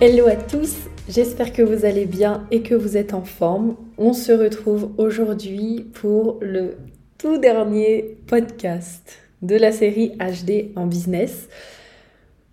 [0.00, 0.76] Hello à tous,
[1.08, 3.74] j'espère que vous allez bien et que vous êtes en forme.
[3.98, 6.76] On se retrouve aujourd'hui pour le
[7.18, 11.48] tout dernier podcast de la série HD en business.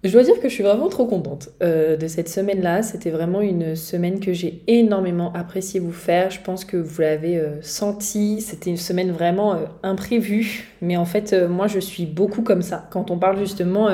[0.04, 2.82] Je dois dire que je suis vraiment trop contente euh, de cette semaine-là.
[2.82, 6.32] C'était vraiment une semaine que j'ai énormément apprécié vous faire.
[6.32, 8.42] Je pense que vous l'avez euh, senti.
[8.42, 10.74] C'était une semaine vraiment euh, imprévue.
[10.82, 12.88] Mais en fait, moi, je suis beaucoup comme ça.
[12.90, 13.88] Quand on parle justement,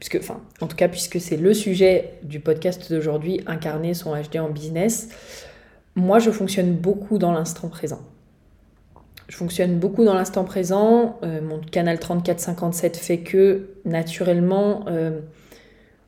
[0.00, 4.38] puisque, enfin, en tout cas, puisque c'est le sujet du podcast d'aujourd'hui, incarner son HD
[4.38, 5.10] en business,
[5.94, 8.00] moi, je fonctionne beaucoup dans l'instant présent.
[9.28, 11.18] Je fonctionne beaucoup dans l'instant présent.
[11.22, 15.20] Euh, mon canal 3457 fait que, naturellement, euh,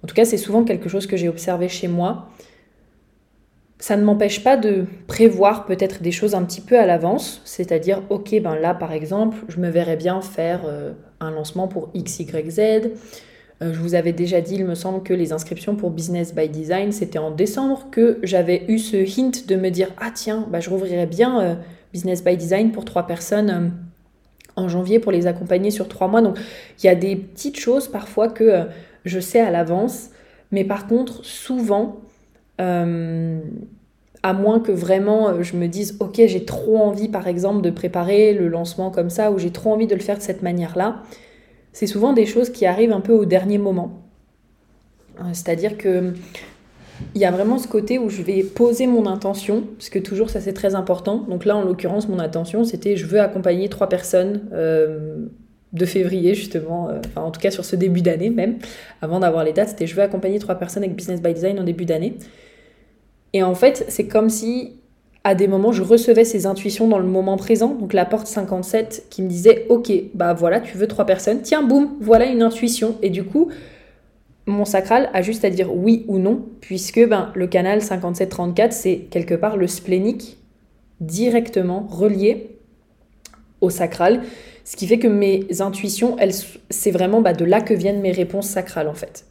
[0.03, 2.31] en tout cas, c'est souvent quelque chose que j'ai observé chez moi.
[3.79, 8.03] Ça ne m'empêche pas de prévoir peut-être des choses un petit peu à l'avance, c'est-à-dire,
[8.09, 12.91] ok, ben là, par exemple, je me verrais bien faire euh, un lancement pour XYZ.
[13.63, 16.91] Je vous avais déjà dit, il me semble que les inscriptions pour Business by Design,
[16.91, 20.71] c'était en décembre que j'avais eu ce hint de me dire, ah tiens, bah, je
[20.71, 21.59] rouvrirais bien
[21.93, 23.69] Business by Design pour trois personnes euh,
[24.57, 26.23] en janvier pour les accompagner sur trois mois.
[26.23, 26.39] Donc
[26.83, 28.65] il y a des petites choses parfois que euh,
[29.05, 30.11] je sais à l'avance,
[30.51, 32.01] mais par contre souvent,
[32.61, 33.41] euh,
[34.23, 38.33] à moins que vraiment je me dise ok j'ai trop envie par exemple de préparer
[38.33, 41.03] le lancement comme ça ou j'ai trop envie de le faire de cette manière-là,
[41.73, 44.03] c'est souvent des choses qui arrivent un peu au dernier moment.
[45.33, 46.13] C'est-à-dire que
[47.15, 50.31] il y a vraiment ce côté où je vais poser mon intention, parce que toujours
[50.31, 51.19] ça c'est très important.
[51.29, 55.27] Donc là en l'occurrence mon intention c'était je veux accompagner trois personnes euh,
[55.73, 58.59] de février justement, euh, enfin en tout cas sur ce début d'année même,
[59.01, 61.65] avant d'avoir les dates, c'était je veux accompagner trois personnes avec Business by Design en
[61.65, 62.15] début d'année.
[63.33, 64.75] Et en fait c'est comme si
[65.25, 69.07] à des moments je recevais ces intuitions dans le moment présent, donc la porte 57
[69.11, 72.97] qui me disait ok bah voilà tu veux trois personnes, tiens boum voilà une intuition
[73.03, 73.51] et du coup
[74.47, 78.97] mon sacral a juste à dire oui ou non, puisque ben, le canal 57-34, c'est
[79.11, 80.39] quelque part le splénique
[81.01, 82.57] directement relié
[83.61, 84.23] au sacral,
[84.65, 86.17] ce qui fait que mes intuitions,
[86.71, 89.27] c'est vraiment bah, de là que viennent mes réponses sacrales en fait.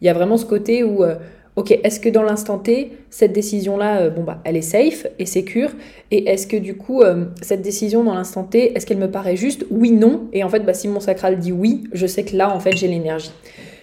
[0.00, 1.16] Il y a vraiment ce côté où, euh,
[1.56, 5.26] ok, est-ce que dans l'instant T, cette décision-là, euh, bon bah, elle est safe et
[5.26, 5.70] sécure,
[6.10, 9.36] et est-ce que du coup, euh, cette décision dans l'instant T, est-ce qu'elle me paraît
[9.36, 9.66] juste?
[9.70, 12.54] Oui, non, et en fait, bah, si mon sacral dit oui, je sais que là,
[12.54, 13.32] en fait, j'ai l'énergie.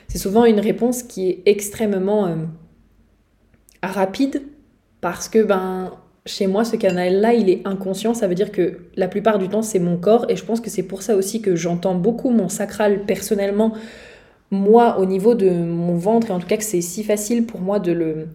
[0.07, 2.35] C'est souvent une réponse qui est extrêmement euh,
[3.83, 4.41] rapide
[5.01, 5.91] parce que ben
[6.25, 9.47] chez moi ce canal là il est inconscient ça veut dire que la plupart du
[9.47, 12.31] temps c'est mon corps et je pense que c'est pour ça aussi que j'entends beaucoup
[12.31, 13.73] mon sacral personnellement
[14.51, 17.59] moi au niveau de mon ventre et en tout cas que c'est si facile pour
[17.59, 18.27] moi de le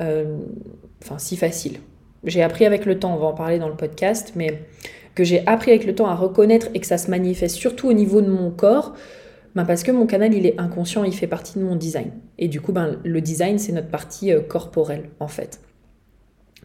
[0.00, 0.38] euh,
[1.02, 1.78] enfin si facile
[2.24, 4.62] j'ai appris avec le temps on va en parler dans le podcast mais
[5.14, 7.92] que j'ai appris avec le temps à reconnaître et que ça se manifeste surtout au
[7.92, 8.94] niveau de mon corps
[9.54, 12.10] ben Parce que mon canal, il est inconscient, il fait partie de mon design.
[12.38, 15.60] Et du coup, ben, le design, c'est notre partie euh, corporelle, en fait.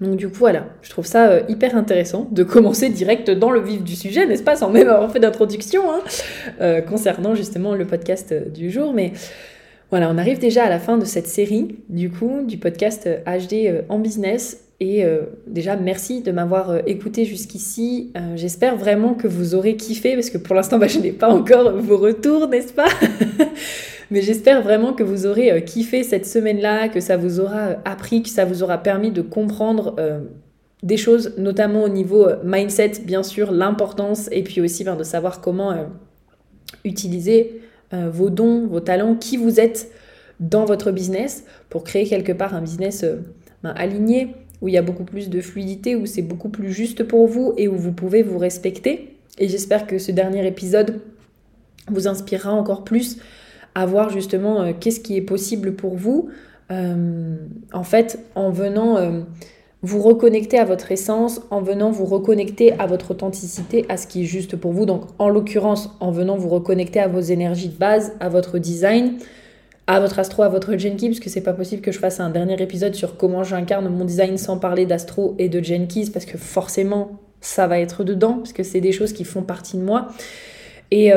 [0.01, 3.61] Donc du coup, voilà, je trouve ça euh, hyper intéressant de commencer direct dans le
[3.61, 6.01] vif du sujet, n'est-ce pas, sans même avoir fait d'introduction, hein,
[6.61, 8.93] euh, concernant justement le podcast du jour.
[8.93, 9.13] Mais
[9.89, 13.83] voilà, on arrive déjà à la fin de cette série, du coup, du podcast HD
[13.89, 14.67] en business.
[14.79, 18.11] Et euh, déjà, merci de m'avoir euh, écouté jusqu'ici.
[18.15, 21.29] Euh, j'espère vraiment que vous aurez kiffé, parce que pour l'instant, bah, je n'ai pas
[21.29, 22.87] encore vos retours, n'est-ce pas?
[24.11, 28.29] Mais j'espère vraiment que vous aurez kiffé cette semaine-là, que ça vous aura appris, que
[28.29, 29.95] ça vous aura permis de comprendre
[30.83, 35.41] des choses, notamment au niveau mindset, bien sûr, l'importance, et puis aussi ben, de savoir
[35.41, 35.75] comment
[36.85, 37.61] utiliser
[37.91, 39.91] vos dons, vos talents, qui vous êtes
[40.39, 43.03] dans votre business pour créer quelque part un business
[43.63, 47.03] ben, aligné où il y a beaucoup plus de fluidité, où c'est beaucoup plus juste
[47.03, 49.17] pour vous et où vous pouvez vous respecter.
[49.37, 51.01] Et j'espère que ce dernier épisode
[51.89, 53.17] vous inspirera encore plus
[53.77, 56.29] à voir justement euh, qu'est-ce qui est possible pour vous.
[56.71, 57.35] Euh,
[57.71, 59.21] en fait, en venant euh,
[59.83, 64.23] vous reconnecter à votre essence, en venant vous reconnecter à votre authenticité, à ce qui
[64.23, 64.87] est juste pour vous.
[64.87, 69.19] Donc, en l'occurrence, en venant vous reconnecter à vos énergies de base, à votre design,
[69.85, 72.31] à votre astro, à votre Genki, parce que c'est pas possible que je fasse un
[72.31, 76.39] dernier épisode sur comment j'incarne mon design sans parler d'astro et de Genki, parce que
[76.39, 80.07] forcément ça va être dedans, parce que c'est des choses qui font partie de moi.
[80.89, 81.11] Et,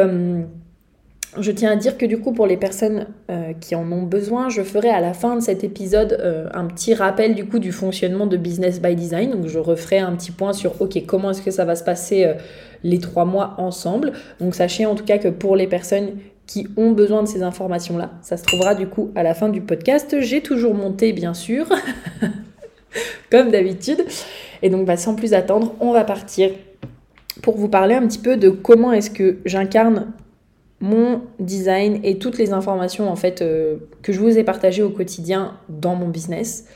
[1.38, 4.48] je tiens à dire que du coup, pour les personnes euh, qui en ont besoin,
[4.48, 7.70] je ferai à la fin de cet épisode euh, un petit rappel du coup du
[7.70, 9.30] fonctionnement de Business by Design.
[9.30, 12.24] Donc, je referai un petit point sur OK, comment est-ce que ça va se passer
[12.24, 12.34] euh,
[12.82, 14.12] les trois mois ensemble.
[14.40, 16.16] Donc, sachez en tout cas que pour les personnes
[16.46, 19.60] qui ont besoin de ces informations-là, ça se trouvera du coup à la fin du
[19.60, 20.16] podcast.
[20.20, 21.66] J'ai toujours monté, bien sûr,
[23.30, 24.04] comme d'habitude.
[24.62, 26.50] Et donc, bah, sans plus attendre, on va partir
[27.40, 30.08] pour vous parler un petit peu de comment est-ce que j'incarne
[30.80, 34.90] mon design et toutes les informations en fait euh, que je vous ai partagées au
[34.90, 36.66] quotidien dans mon business.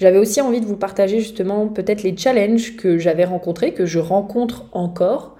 [0.00, 4.00] J'avais aussi envie de vous partager justement peut-être les challenges que j'avais rencontrés, que je
[4.00, 5.36] rencontre encore.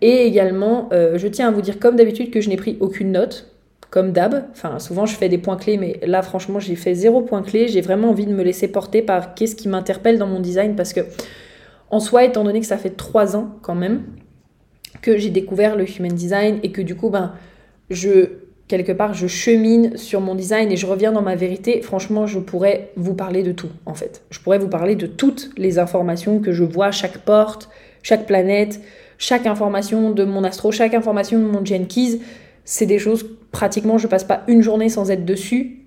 [0.00, 3.12] Et également, euh, je tiens à vous dire comme d'habitude que je n'ai pris aucune
[3.12, 3.54] note,
[3.90, 4.44] comme d'hab.
[4.52, 7.68] Enfin, souvent je fais des points clés, mais là franchement j'ai fait zéro point clé.
[7.68, 10.94] J'ai vraiment envie de me laisser porter par qu'est-ce qui m'interpelle dans mon design parce
[10.94, 11.00] que
[11.90, 14.04] en soi, étant donné que ça fait trois ans quand même
[15.02, 17.32] que j'ai découvert le human design et que du coup, ben,
[17.90, 18.30] je
[18.68, 22.38] quelque part je chemine sur mon design et je reviens dans ma vérité, franchement, je
[22.38, 24.22] pourrais vous parler de tout en fait.
[24.30, 27.68] Je pourrais vous parler de toutes les informations que je vois, chaque porte,
[28.04, 28.80] chaque planète,
[29.18, 32.20] chaque information de mon astro, chaque information de mon Keys.
[32.64, 35.79] C'est des choses pratiquement je passe pas une journée sans être dessus.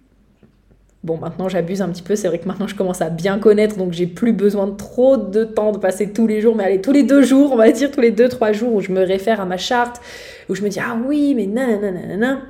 [1.04, 3.76] Bon, maintenant j'abuse un petit peu, c'est vrai que maintenant je commence à bien connaître,
[3.76, 6.82] donc j'ai plus besoin de trop de temps de passer tous les jours, mais allez,
[6.82, 9.04] tous les deux jours, on va dire, tous les deux, trois jours où je me
[9.04, 10.00] réfère à ma charte,
[10.48, 12.44] où je me dis, ah oui, mais nanana.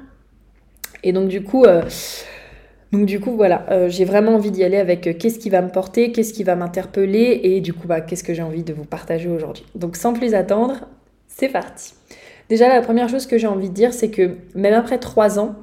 [1.03, 1.81] Et donc du coup, euh,
[2.91, 5.63] donc du coup, voilà, euh, j'ai vraiment envie d'y aller avec euh, qu'est-ce qui va
[5.63, 8.71] me porter, qu'est-ce qui va m'interpeller, et du coup, bah, qu'est-ce que j'ai envie de
[8.71, 9.65] vous partager aujourd'hui.
[9.73, 10.85] Donc sans plus attendre,
[11.27, 11.95] c'est parti.
[12.50, 15.55] Déjà, la première chose que j'ai envie de dire, c'est que même après trois ans,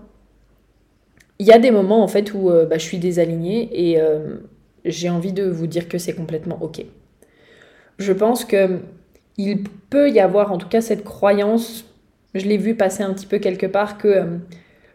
[1.40, 4.36] il y a des moments en fait où euh, bah, je suis désalignée et euh,
[4.84, 6.84] j'ai envie de vous dire que c'est complètement ok.
[7.98, 8.80] Je pense que
[9.38, 11.86] il peut y avoir en tout cas cette croyance,
[12.34, 14.24] je l'ai vu passer un petit peu quelque part, que euh,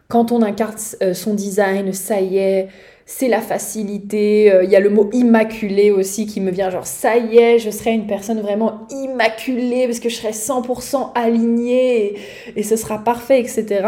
[0.08, 0.78] quand on incarne
[1.14, 2.68] son design, ça y est,
[3.08, 4.52] c'est la facilité.
[4.52, 7.60] Euh, il y a le mot immaculé aussi qui me vient, genre ça y est,
[7.60, 12.16] je serai une personne vraiment immaculée parce que je serai 100% alignée
[12.56, 13.88] et, ce sera parfait, etc.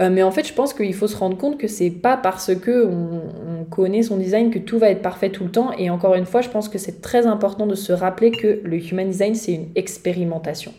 [0.00, 2.54] Euh, mais en fait, je pense qu'il faut se rendre compte que c'est pas parce
[2.54, 3.22] que on,
[3.70, 5.72] connaît son design que tout va être parfait tout le temps.
[5.76, 8.78] Et encore une fois, je pense que c'est très important de se rappeler que le
[8.78, 10.72] human design, c'est une expérimentation.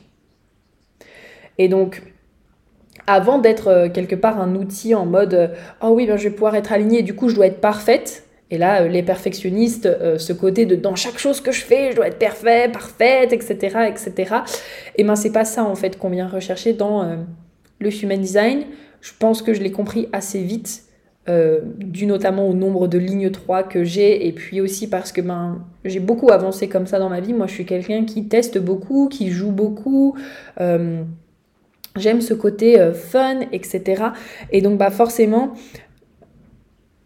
[1.60, 2.02] Et donc,
[3.09, 5.51] avant d'être euh, quelque part un outil en mode
[5.81, 8.23] oh oui ben je vais pouvoir être alignée du coup je dois être parfaite.
[8.51, 11.95] Et là euh, les perfectionnistes ce côté de dans chaque chose que je fais je
[11.95, 14.35] dois être parfait parfaite etc etc
[14.95, 17.17] et ben c'est pas ça en fait qu'on vient rechercher dans
[17.79, 18.63] le human design.
[19.01, 20.83] Je pense que je l'ai compris assez vite
[21.77, 25.63] dû notamment au nombre de lignes 3 que j'ai et puis aussi parce que ben
[25.85, 27.33] j'ai beaucoup avancé comme ça dans ma vie.
[27.33, 30.15] Moi je suis quelqu'un qui teste beaucoup qui joue beaucoup
[31.95, 34.03] J'aime ce côté euh, fun, etc.
[34.51, 35.53] Et donc, bah, forcément,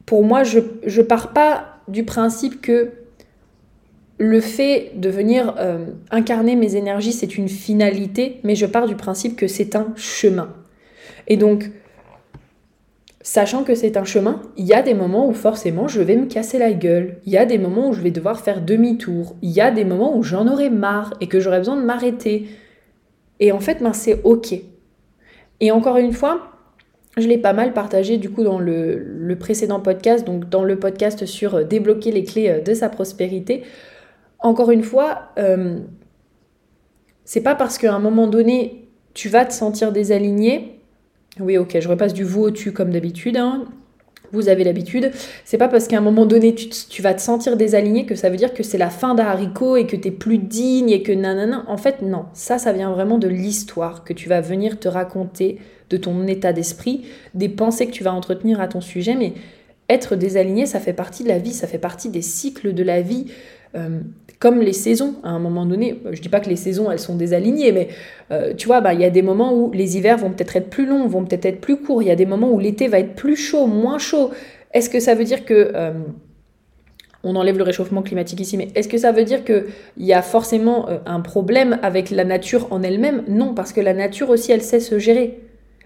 [0.06, 2.92] pour moi, je ne pars pas du principe que
[4.18, 8.96] le fait de venir euh, incarner mes énergies, c'est une finalité, mais je pars du
[8.96, 10.54] principe que c'est un chemin.
[11.28, 11.72] Et donc,
[13.22, 16.26] sachant que c'est un chemin, il y a des moments où forcément je vais me
[16.26, 19.52] casser la gueule, il y a des moments où je vais devoir faire demi-tour, il
[19.52, 22.48] y a des moments où j'en aurai marre et que j'aurai besoin de m'arrêter.
[23.40, 24.56] Et en fait, ben, c'est ok.
[25.64, 26.52] Et encore une fois,
[27.16, 31.26] je l'ai pas mal partagé du coup dans le, précédent podcast, donc dans le podcast
[31.26, 33.64] sur euh, débloquer les clés euh, de sa prospérité.
[34.40, 35.80] Encore une fois, euh,
[37.24, 40.82] c'est pas parce qu'à un moment donné, tu vas te sentir désaligné.
[41.40, 43.38] Oui, ok, je repasse du vous au tu comme d'habitude.
[43.38, 43.64] Hein
[44.34, 45.12] vous avez l'habitude.
[45.46, 48.36] C'est pas parce qu'à un moment donné tu, vas te sentir désaligné que ça veut
[48.36, 51.64] dire que c'est la fin d'haricot et que t'es plus digne et que nanana.
[51.68, 52.26] En fait, non.
[52.34, 55.60] Ça, ça vient vraiment de l'histoire que tu vas venir te raconter,
[55.90, 59.16] de ton état d'esprit, des pensées que tu vas entretenir à ton sujet.
[59.16, 59.34] Mais
[59.90, 63.02] être désaligné, ça fait partie de la vie, ça fait partie des cycles de la
[63.02, 63.28] vie.
[63.76, 64.00] Euh,
[64.40, 67.16] comme les saisons, à un moment donné, je dis pas que les saisons elles sont
[67.16, 67.88] désalignées, mais
[68.32, 70.70] euh, tu vois, bah, il y a des moments où les hivers vont peut-être être
[70.70, 73.00] plus longs, vont peut-être être plus courts, il y a des moments où l'été va
[73.00, 74.32] être plus chaud, moins chaud.
[74.74, 75.72] Est-ce que ça veut dire que...
[75.74, 75.94] Euh,
[77.26, 79.64] on enlève le réchauffement climatique ici, mais est-ce que ça veut dire qu'il
[79.96, 83.24] y a forcément un problème avec la nature en elle-même?
[83.30, 85.40] Non, parce que la nature aussi, elle sait se gérer.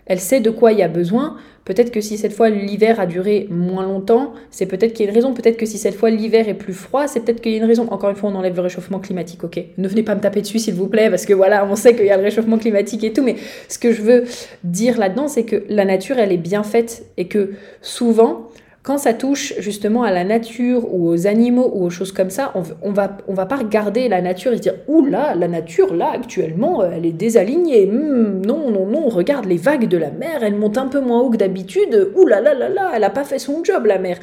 [0.07, 1.37] Elle sait de quoi il y a besoin.
[1.65, 5.11] Peut-être que si cette fois l'hiver a duré moins longtemps, c'est peut-être qu'il y a
[5.11, 5.33] une raison.
[5.33, 7.65] Peut-être que si cette fois l'hiver est plus froid, c'est peut-être qu'il y a une
[7.65, 7.87] raison.
[7.91, 9.61] Encore une fois, on enlève le réchauffement climatique, ok?
[9.77, 12.05] Ne venez pas me taper dessus, s'il vous plaît, parce que voilà, on sait qu'il
[12.05, 13.21] y a le réchauffement climatique et tout.
[13.21, 13.35] Mais
[13.67, 14.23] ce que je veux
[14.63, 18.46] dire là-dedans, c'est que la nature, elle est bien faite et que souvent,
[18.87, 22.53] quand ça touche justement à la nature ou aux animaux ou aux choses comme ça,
[22.55, 26.11] on, on va, pas regarder la nature et se dire Ouh là, la nature, là,
[26.13, 27.85] actuellement, elle est désalignée.
[27.85, 31.19] Hmm, non, non, non, regarde les vagues de la mer, elles montent un peu moins
[31.19, 32.13] haut que d'habitude.
[32.15, 34.19] Ouh là là là, elle a pas fait son job, la mer.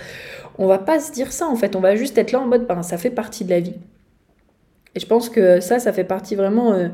[0.57, 2.67] On va pas se dire ça en fait, on va juste être là en mode
[2.67, 3.75] ben, ça fait partie de la vie.
[4.95, 6.73] Et je pense que ça, ça fait partie vraiment.
[6.73, 6.89] Euh,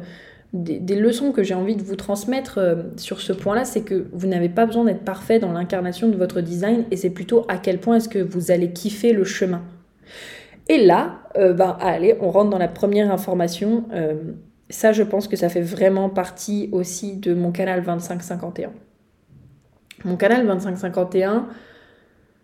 [0.53, 4.27] des, leçons que j'ai envie de vous transmettre euh, sur ce point-là, c'est que vous
[4.27, 7.79] n'avez pas besoin d'être parfait dans l'incarnation de votre design et c'est plutôt à quel
[7.79, 9.63] point est-ce que vous allez kiffer le chemin.
[10.69, 13.85] Et là, euh, ben, allez, on rentre dans la première information.
[13.93, 14.15] Euh,
[14.69, 18.71] ça, je pense que ça fait vraiment partie aussi de mon canal 2551.
[20.05, 21.47] Mon canal 2551,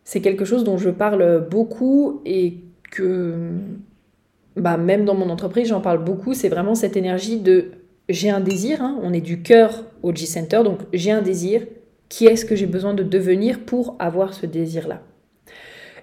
[0.05, 3.51] c'est quelque chose dont je parle beaucoup et que
[4.57, 6.35] bah, même dans mon entreprise, j'en parle beaucoup.
[6.35, 7.73] C'est vraiment cette énergie de
[8.09, 11.67] j'ai un désir, hein, on est du cœur au G-Center, donc j'ai un désir,
[12.09, 15.03] qui est-ce que j'ai besoin de devenir pour avoir ce désir-là?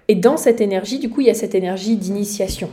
[0.09, 2.69] Et dans cette énergie, du coup, il y a cette énergie d'initiation,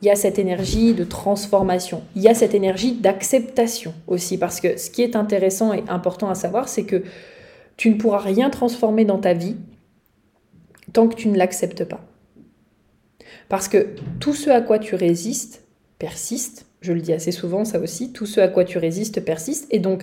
[0.00, 4.60] il y a cette énergie de transformation, il y a cette énergie d'acceptation aussi, parce
[4.60, 7.02] que ce qui est intéressant et important à savoir, c'est que
[7.76, 9.56] tu ne pourras rien transformer dans ta vie
[10.94, 12.04] tant que tu ne l'acceptes pas.
[13.48, 13.88] Parce que
[14.20, 15.64] tout ce à quoi tu résistes
[15.98, 19.66] persiste, je le dis assez souvent, ça aussi, tout ce à quoi tu résistes persiste.
[19.70, 20.02] Et donc,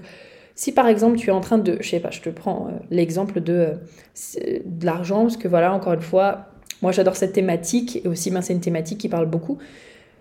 [0.55, 2.71] si par exemple tu es en train de, je sais pas, je te prends euh,
[2.89, 6.47] l'exemple de, euh, de l'argent, parce que voilà, encore une fois,
[6.81, 9.57] moi j'adore cette thématique, et aussi ben, c'est une thématique qui parle beaucoup.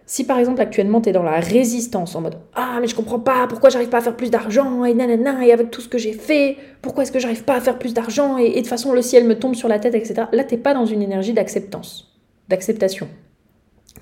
[0.09, 3.19] Si par exemple actuellement tu es dans la résistance, en mode Ah, mais je comprends
[3.19, 5.99] pas, pourquoi j'arrive pas à faire plus d'argent, et nanana, et avec tout ce que
[5.99, 8.69] j'ai fait, pourquoi est-ce que j'arrive pas à faire plus d'argent, et, et, de toute
[8.69, 10.25] façon le ciel me tombe sur la tête, etc.
[10.33, 12.15] Là, t'es pas dans une énergie d'acceptance,
[12.49, 13.09] d'acceptation.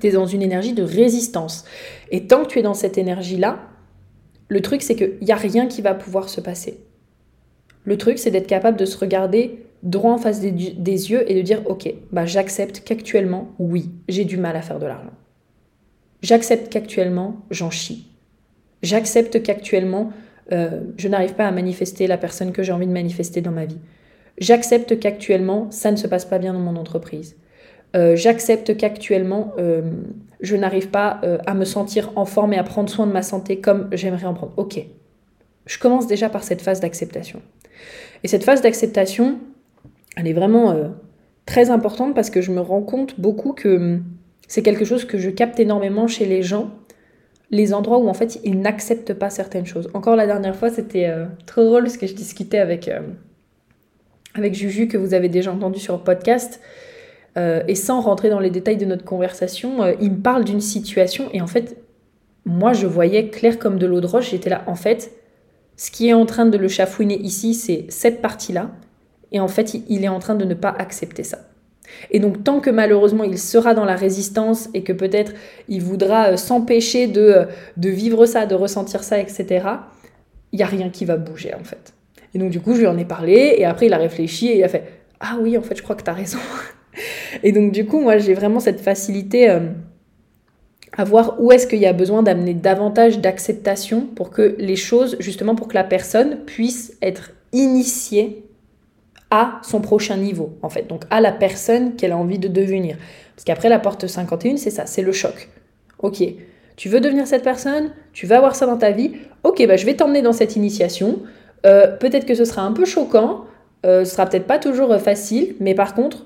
[0.00, 1.64] Tu es dans une énergie de résistance.
[2.10, 3.60] Et tant que tu es dans cette énergie-là,
[4.48, 6.80] le truc, c'est qu'il n'y a rien qui va pouvoir se passer.
[7.84, 11.42] Le truc, c'est d'être capable de se regarder droit en face des, yeux et de
[11.42, 15.12] dire, ok, bah, j'accepte qu'actuellement, oui, j'ai du mal à faire de l'argent.
[16.22, 18.08] J'accepte qu'actuellement, j'en chie.
[18.82, 20.10] J'accepte qu'actuellement,
[20.52, 23.66] euh, je n'arrive pas à manifester la personne que j'ai envie de manifester dans ma
[23.66, 23.78] vie.
[24.38, 27.36] J'accepte qu'actuellement, ça ne se passe pas bien dans mon entreprise.
[27.94, 29.82] Euh, j'accepte qu'actuellement, euh,
[30.40, 33.22] je n'arrive pas euh, à me sentir en forme et à prendre soin de ma
[33.22, 34.52] santé comme j'aimerais en prendre.
[34.56, 34.80] Ok.
[35.66, 37.40] Je commence déjà par cette phase d'acceptation.
[38.22, 39.38] Et cette phase d'acceptation,
[40.16, 40.76] elle est vraiment
[41.46, 44.04] très importante parce que je me rends compte beaucoup que hum,
[44.46, 46.70] c'est quelque chose que je capte énormément chez les gens,
[47.50, 49.88] les endroits où en fait ils n'acceptent pas certaines choses.
[49.94, 51.10] Encore la dernière fois, c'était
[51.46, 52.90] trop drôle parce que je discutais avec,
[54.34, 56.60] avec Juju que vous avez déjà entendu sur le podcast.
[57.36, 60.60] Euh, et sans rentrer dans les détails de notre conversation, euh, il me parle d'une
[60.60, 61.76] situation et en fait,
[62.44, 65.10] moi je voyais clair comme de l'eau de roche, j'étais là, en fait,
[65.76, 68.70] ce qui est en train de le chafouiner ici, c'est cette partie-là,
[69.32, 71.38] et en fait, il est en train de ne pas accepter ça.
[72.12, 75.32] Et donc, tant que malheureusement il sera dans la résistance et que peut-être
[75.68, 79.66] il voudra euh, s'empêcher de, de vivre ça, de ressentir ça, etc.,
[80.52, 81.94] il n'y a rien qui va bouger en fait.
[82.32, 84.58] Et donc, du coup, je lui en ai parlé, et après, il a réfléchi et
[84.58, 84.84] il a fait
[85.18, 86.38] Ah oui, en fait, je crois que tu as raison.
[87.42, 89.60] Et donc, du coup, moi, j'ai vraiment cette facilité euh,
[90.96, 95.16] à voir où est-ce qu'il y a besoin d'amener davantage d'acceptation pour que les choses,
[95.20, 98.44] justement, pour que la personne puisse être initiée
[99.30, 100.86] à son prochain niveau, en fait.
[100.86, 102.96] Donc, à la personne qu'elle a envie de devenir.
[103.34, 105.48] Parce qu'après, la porte 51, c'est ça, c'est le choc.
[105.98, 106.22] Ok,
[106.76, 109.12] tu veux devenir cette personne, tu vas avoir ça dans ta vie,
[109.42, 111.20] ok, bah, je vais t'emmener dans cette initiation.
[111.66, 113.44] Euh, peut-être que ce sera un peu choquant,
[113.86, 116.24] euh, ce sera peut-être pas toujours facile, mais par contre,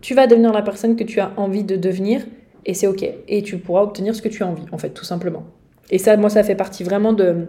[0.00, 2.22] tu vas devenir la personne que tu as envie de devenir
[2.66, 3.04] et c'est ok.
[3.28, 5.44] Et tu pourras obtenir ce que tu as envie, en fait, tout simplement.
[5.90, 7.46] Et ça, moi, ça fait partie vraiment de,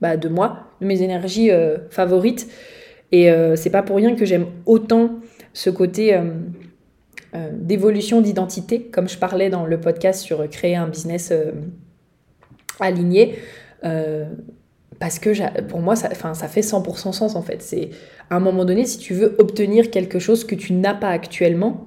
[0.00, 2.48] bah, de moi, de mes énergies euh, favorites.
[3.12, 5.20] Et euh, c'est pas pour rien que j'aime autant
[5.52, 11.32] ce côté euh, d'évolution d'identité, comme je parlais dans le podcast sur créer un business
[12.80, 13.38] aligné
[14.98, 17.62] parce que pour moi, ça, ça fait 100% sens en fait.
[17.62, 17.90] C'est
[18.30, 21.86] à un moment donné, si tu veux obtenir quelque chose que tu n'as pas actuellement,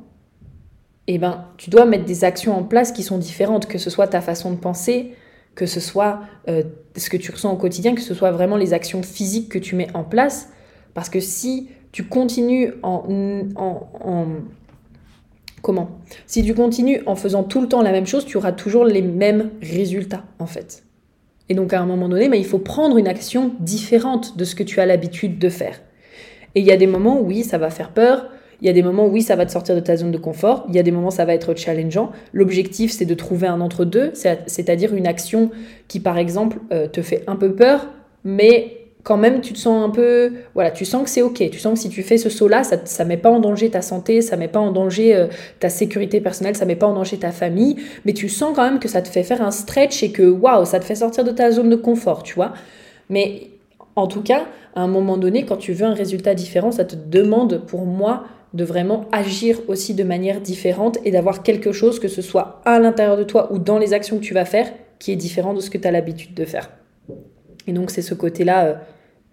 [1.08, 4.08] eh ben, tu dois mettre des actions en place qui sont différentes, que ce soit
[4.08, 5.14] ta façon de penser,
[5.56, 6.64] que ce soit euh,
[6.96, 9.76] ce que tu ressens au quotidien, que ce soit vraiment les actions physiques que tu
[9.76, 10.50] mets en place.
[10.94, 13.04] Parce que si tu continues en,
[13.56, 14.28] en
[15.64, 16.00] comment?
[16.28, 19.02] Si tu continues en faisant tout le temps la même chose, tu auras toujours les
[19.02, 20.84] mêmes résultats en fait.
[21.50, 24.64] Et donc à un moment donné, il faut prendre une action différente de ce que
[24.64, 25.82] tu as l'habitude de faire.
[26.56, 28.30] Et il y a des moments où oui, ça va faire peur.
[28.62, 30.18] Il y a des moments où oui, ça va te sortir de ta zone de
[30.18, 30.66] confort.
[30.68, 32.12] Il y a des moments où ça va être challengeant.
[32.34, 35.50] L'objectif, c'est de trouver un entre-deux, c'est-à-dire une action
[35.88, 37.88] qui, par exemple, euh, te fait un peu peur,
[38.24, 38.79] mais
[39.10, 41.50] quand même, tu te sens un peu, voilà, tu sens que c'est ok.
[41.50, 43.82] Tu sens que si tu fais ce saut-là, ça, ça met pas en danger ta
[43.82, 45.26] santé, ça met pas en danger euh,
[45.60, 48.78] ta sécurité personnelle, ça met pas en danger ta famille, mais tu sens quand même
[48.78, 51.32] que ça te fait faire un stretch et que waouh, ça te fait sortir de
[51.32, 52.54] ta zone de confort, tu vois.
[53.10, 53.48] Mais
[53.96, 56.96] en tout cas, à un moment donné, quand tu veux un résultat différent, ça te
[56.96, 62.10] demande, pour moi, de vraiment agir aussi de manière différente et d'avoir quelque chose, que
[62.10, 65.12] ce soit à l'intérieur de toi ou dans les actions que tu vas faire, qui
[65.12, 66.70] est différent de ce que tu as l'habitude de faire.
[67.66, 68.74] Et donc c'est ce côté-là euh,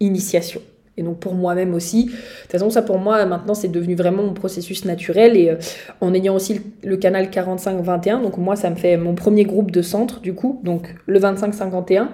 [0.01, 0.61] initiation.
[0.99, 2.07] Et donc pour moi-même aussi.
[2.07, 5.37] De toute façon, ça pour moi, maintenant, c'est devenu vraiment mon processus naturel.
[5.37, 5.57] Et euh,
[6.01, 9.83] en ayant aussi le, canal 45-21, donc moi, ça me fait mon premier groupe de
[9.83, 12.09] centre, du coup, donc le 25-51,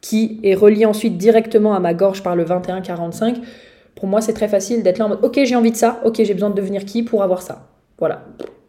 [0.00, 3.36] qui est relié ensuite directement à ma gorge par le 21-45.
[3.94, 6.22] Pour moi, c'est très facile d'être là en mode, ok, j'ai envie de ça, ok,
[6.22, 7.68] j'ai besoin de devenir qui pour avoir ça.
[7.98, 8.24] Voilà.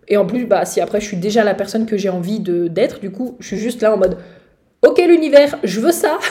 [0.08, 3.00] Et en plus, bah, si après je suis déjà la personne que j'ai envie d'être,
[3.00, 4.18] du coup, je suis juste là en mode,
[4.86, 6.18] ok, l'univers, je veux ça.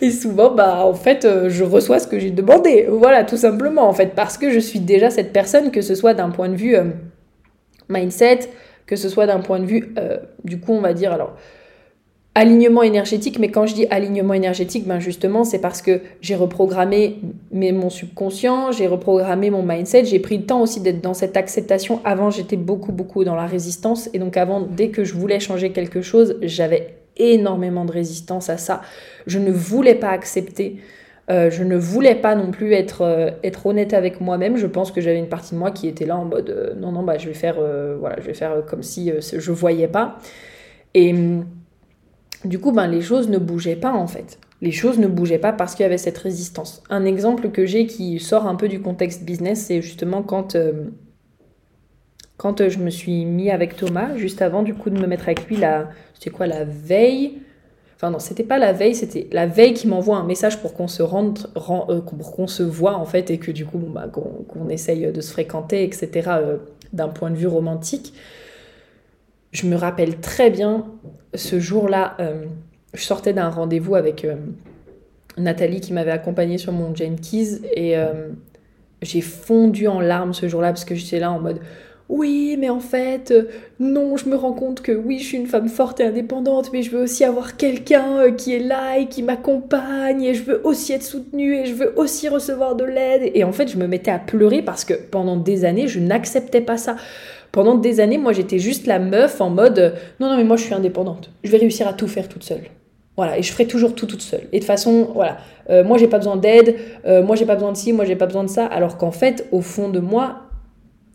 [0.00, 2.86] et souvent, bah, en fait, euh, je reçois ce que j'ai demandé.
[2.88, 6.14] Voilà, tout simplement, en fait, parce que je suis déjà cette personne, que ce soit
[6.14, 6.84] d'un point de vue euh,
[7.88, 8.40] mindset,
[8.86, 11.34] que ce soit d'un point de vue, euh, du coup, on va dire, alors,
[12.34, 17.18] alignement énergétique, mais quand je dis alignement énergétique, ben justement, c'est parce que j'ai reprogrammé
[17.52, 22.00] mon subconscient, j'ai reprogrammé mon mindset, j'ai pris le temps aussi d'être dans cette acceptation.
[22.04, 25.72] Avant, j'étais beaucoup, beaucoup dans la résistance, et donc avant, dès que je voulais changer
[25.72, 28.82] quelque chose, j'avais énormément de résistance à ça.
[29.26, 30.78] Je ne voulais pas accepter.
[31.30, 34.56] Euh, je ne voulais pas non plus être, euh, être honnête avec moi-même.
[34.56, 36.90] Je pense que j'avais une partie de moi qui était là en mode euh, non,
[36.90, 37.56] non, bah, je vais faire,
[37.98, 40.18] voilà, je vais faire comme si je ne voyais pas.
[40.94, 41.46] Et hum,
[42.44, 44.38] du coup, ben, les choses ne bougeaient pas en fait.
[44.60, 46.82] Les choses ne bougeaient pas parce qu'il y avait cette résistance.
[46.90, 50.56] Un exemple que j'ai qui sort un peu du contexte business, c'est justement quand
[52.42, 55.28] quand euh, je me suis mis avec Thomas, juste avant du coup de me mettre
[55.28, 57.38] avec lui, la, c'était quoi la veille?
[57.94, 60.88] Enfin non, c'était pas la veille, c'était la veille qui m'envoie un message pour qu'on
[60.88, 64.68] se rende, euh, pour qu'on se voit en fait et que du coup bah, qu'on,
[64.68, 66.30] essaye de se fréquenter, etc.
[66.32, 66.56] Euh,
[66.92, 68.12] d'un point de vue romantique.
[69.52, 70.84] Je me rappelle très bien
[71.34, 72.16] ce jour-là,
[72.92, 74.26] je sortais d'un rendez-vous avec
[75.38, 77.94] Nathalie qui m'avait accompagnée sur mon Jenkins et
[79.00, 81.60] j'ai fondu en larmes ce jour-là parce que j'étais là en mode
[82.12, 83.44] oui, mais en fait, euh,
[83.80, 86.82] non, je me rends compte que oui, je suis une femme forte et indépendante, mais
[86.82, 90.60] je veux aussi avoir quelqu'un euh, qui est là et qui m'accompagne, et je veux
[90.62, 93.30] aussi être soutenue, et je veux aussi recevoir de l'aide.
[93.34, 96.60] Et en fait, je me mettais à pleurer parce que pendant des années, je n'acceptais
[96.60, 96.96] pas ça.
[97.50, 100.58] Pendant des années, moi, j'étais juste la meuf en mode euh, non, non, mais moi,
[100.58, 101.30] je suis indépendante.
[101.44, 102.64] Je vais réussir à tout faire toute seule.
[103.16, 104.48] Voilà, et je ferai toujours tout toute seule.
[104.52, 105.36] Et de façon, voilà,
[105.84, 108.42] moi j'ai pas besoin d'aide, moi j'ai pas besoin de ci, moi j'ai pas besoin
[108.42, 108.64] de ça.
[108.64, 110.41] Alors qu'en fait, au fond de moi,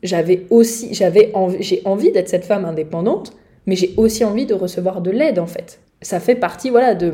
[0.04, 3.34] j'avais aussi, j'avais j'ai envie d'être cette femme indépendante,
[3.66, 5.80] mais j'ai aussi envie de recevoir de l'aide en fait.
[6.02, 7.14] Ça fait partie, voilà, de,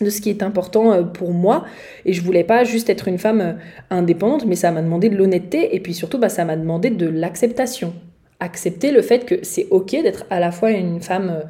[0.00, 1.64] de ce qui est important euh, pour moi.
[2.04, 3.52] Et je voulais pas juste être une femme euh,
[3.90, 7.08] indépendante, mais ça m'a demandé de l'honnêteté et puis surtout, bah, ça m'a demandé de
[7.08, 7.92] l'acceptation.
[8.38, 11.44] Accepter le fait que c'est ok d'être à la fois une femme euh,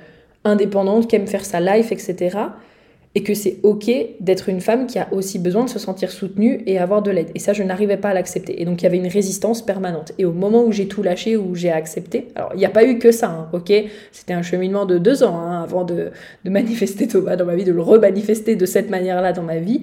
[0.45, 2.38] indépendante qui aime faire sa life, etc
[3.16, 6.62] et que c'est ok d'être une femme qui a aussi besoin de se sentir soutenue
[6.66, 7.31] et avoir de l'aide.
[7.35, 8.61] Et ça, je n'arrivais pas à l'accepter.
[8.61, 10.12] Et donc, il y avait une résistance permanente.
[10.18, 12.85] Et au moment où j'ai tout lâché, où j'ai accepté, alors il n'y a pas
[12.85, 13.72] eu que ça, hein, ok?
[14.12, 16.11] C'était un cheminement de deux ans hein, avant de,
[16.44, 19.81] manifester Thomas dans ma vie, de le remanifester de cette manière-là dans ma vie.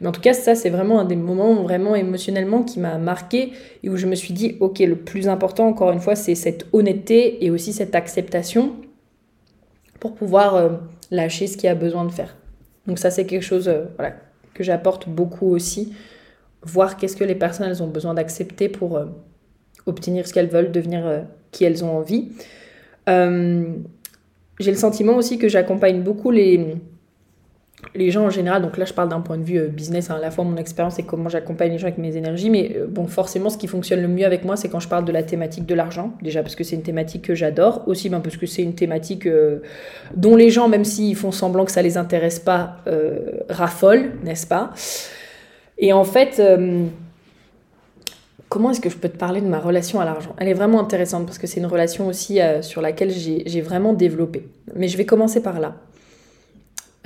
[0.00, 3.50] Mais en tout cas, ça, c'est vraiment un des moments vraiment émotionnellement qui m'a marqué
[3.82, 6.66] et où je me suis dit, ok, le plus important, encore une fois, c'est cette
[6.72, 8.76] honnêteté et aussi cette acceptation
[9.98, 10.68] pour pouvoir euh,
[11.10, 12.36] lâcher ce qu'il y a besoin de faire.
[12.86, 13.84] Donc ça, c'est quelque chose euh,
[14.54, 15.94] que j'apporte beaucoup aussi.
[16.62, 19.06] Voir qu'est-ce que les personnes elles ont besoin d'accepter pour euh,
[19.86, 21.20] obtenir ce qu'elles veulent, devenir euh,
[21.50, 22.32] qui elles ont envie.
[24.58, 26.76] J'ai le sentiment aussi que j'accompagne beaucoup les,
[27.96, 30.16] les gens en général, donc là je parle d'un point de vue euh, business, hein,
[30.16, 32.86] à la fois mon expérience et comment j'accompagne les gens avec mes énergies, mais euh,
[32.88, 35.22] bon, forcément ce qui fonctionne le mieux avec moi, c'est quand je parle de la
[35.22, 38.46] thématique de l'argent, déjà parce que c'est une thématique que j'adore, aussi ben, parce que
[38.46, 39.60] c'est une thématique euh,
[40.14, 42.78] dont les gens, même s'ils font semblant que ça les intéresse pas,
[43.48, 44.72] raffolent, n'est-ce pas?
[45.78, 46.42] Et en fait,
[48.48, 50.34] comment est-ce que je peux te parler de ma relation à l'argent?
[50.38, 54.48] Elle est vraiment intéressante parce que c'est une relation aussi sur laquelle j'ai vraiment développé.
[54.74, 55.76] Mais je vais commencer par là.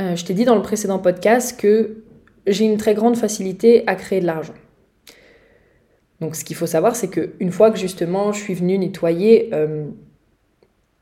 [0.00, 2.02] Euh, je t'ai dit dans le précédent podcast que
[2.46, 4.54] j'ai une très grande facilité à créer de l'argent.
[6.20, 9.86] Donc ce qu'il faut savoir, c'est qu'une fois que justement je suis venue nettoyer euh,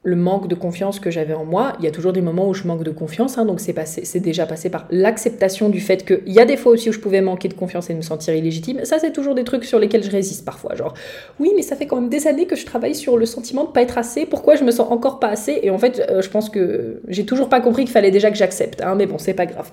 [0.09, 1.75] le manque de confiance que j'avais en moi.
[1.79, 4.05] Il y a toujours des moments où je manque de confiance, hein, donc c'est passé,
[4.05, 6.99] c'est déjà passé par l'acceptation du fait qu'il y a des fois aussi où je
[6.99, 8.85] pouvais manquer de confiance et me sentir illégitime.
[8.85, 10.75] Ça, c'est toujours des trucs sur lesquels je résiste parfois.
[10.75, 10.95] Genre,
[11.39, 13.71] oui, mais ça fait quand même des années que je travaille sur le sentiment de
[13.71, 14.27] pas être assez.
[14.27, 15.61] Pourquoi je me sens encore pas assez?
[15.63, 18.37] Et en fait, euh, je pense que j'ai toujours pas compris qu'il fallait déjà que
[18.37, 18.81] j'accepte.
[18.81, 19.71] Hein, mais bon, c'est pas grave.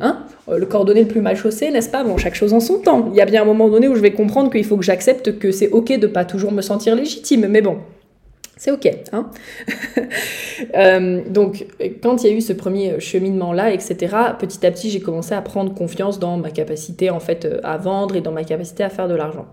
[0.00, 0.24] Hein?
[0.50, 2.04] Le cordonnier le plus mal chaussé, n'est-ce pas?
[2.04, 3.08] Bon, chaque chose en son temps.
[3.12, 5.38] Il y a bien un moment donné où je vais comprendre qu'il faut que j'accepte
[5.38, 7.78] que c'est ok de pas toujours me sentir légitime, mais bon,
[8.64, 8.88] c'est ok.
[9.12, 9.28] Hein
[10.74, 11.66] euh, donc,
[12.02, 15.42] quand il y a eu ce premier cheminement-là, etc., petit à petit, j'ai commencé à
[15.42, 18.88] prendre confiance dans ma capacité en fait euh, à vendre et dans ma capacité à
[18.88, 19.44] faire de l'argent.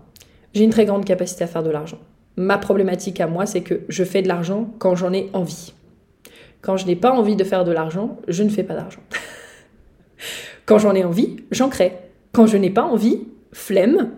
[0.54, 1.98] J'ai une très grande capacité à faire de l'argent.
[2.38, 5.74] Ma problématique à moi, c'est que je fais de l'argent quand j'en ai envie.
[6.62, 9.02] Quand je n'ai pas envie de faire de l'argent, je ne fais pas d'argent.
[10.64, 11.98] quand j'en ai envie, j'en crée.
[12.32, 13.18] Quand je n'ai pas envie,
[13.52, 14.08] flemme,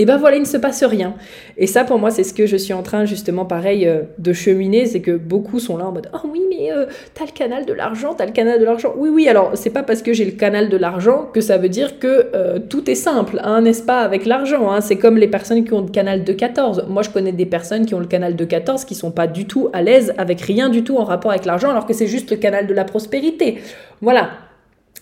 [0.00, 1.12] et ben voilà, il ne se passe rien.
[1.58, 4.32] Et ça, pour moi, c'est ce que je suis en train, justement, pareil, euh, de
[4.32, 4.86] cheminer.
[4.86, 7.74] C'est que beaucoup sont là en mode Oh oui, mais euh, t'as le canal de
[7.74, 8.94] l'argent, t'as le canal de l'argent.
[8.96, 11.68] Oui, oui, alors, c'est pas parce que j'ai le canal de l'argent que ça veut
[11.68, 14.70] dire que euh, tout est simple, hein, n'est-ce pas, avec l'argent.
[14.70, 14.80] Hein.
[14.80, 16.86] C'est comme les personnes qui ont le canal de 14.
[16.88, 19.44] Moi, je connais des personnes qui ont le canal de 14 qui sont pas du
[19.44, 22.30] tout à l'aise avec rien du tout en rapport avec l'argent, alors que c'est juste
[22.30, 23.58] le canal de la prospérité.
[24.00, 24.30] Voilà,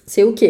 [0.07, 0.45] c'est OK.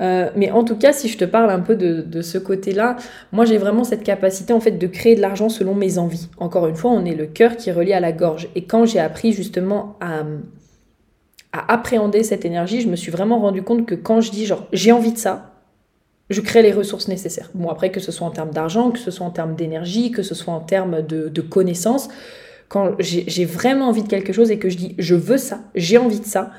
[0.00, 2.96] Euh, mais en tout cas, si je te parle un peu de, ce côté-là,
[3.32, 6.28] moi j'ai vraiment cette capacité en fait de créer de l'argent selon mes envies.
[6.38, 8.48] Encore une fois, on est le cœur qui relie à la gorge.
[8.54, 10.22] Et quand j'ai appris justement à,
[11.52, 14.66] à appréhender cette énergie, je me suis vraiment rendu compte que quand je dis genre
[14.72, 15.50] j'ai envie de ça,
[16.30, 17.50] je crée les ressources nécessaires.
[17.54, 20.22] Bon, après, que ce soit en termes d'argent, que ce soit en termes d'énergie, que
[20.22, 22.08] ce soit en termes de, de connaissances,
[22.68, 25.98] quand j'ai vraiment envie de quelque chose et que je dis je veux ça, j'ai
[25.98, 26.50] envie de ça,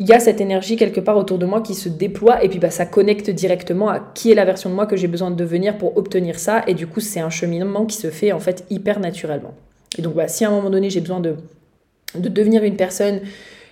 [0.00, 2.60] il y a cette énergie quelque part autour de moi qui se déploie et puis
[2.60, 5.36] bah, ça connecte directement à qui est la version de moi que j'ai besoin de
[5.36, 8.64] devenir pour obtenir ça et du coup c'est un cheminement qui se fait en fait
[8.70, 9.54] hyper naturellement.
[9.98, 11.34] Et donc bah, si à un moment donné j'ai besoin de,
[12.14, 13.20] de devenir une personne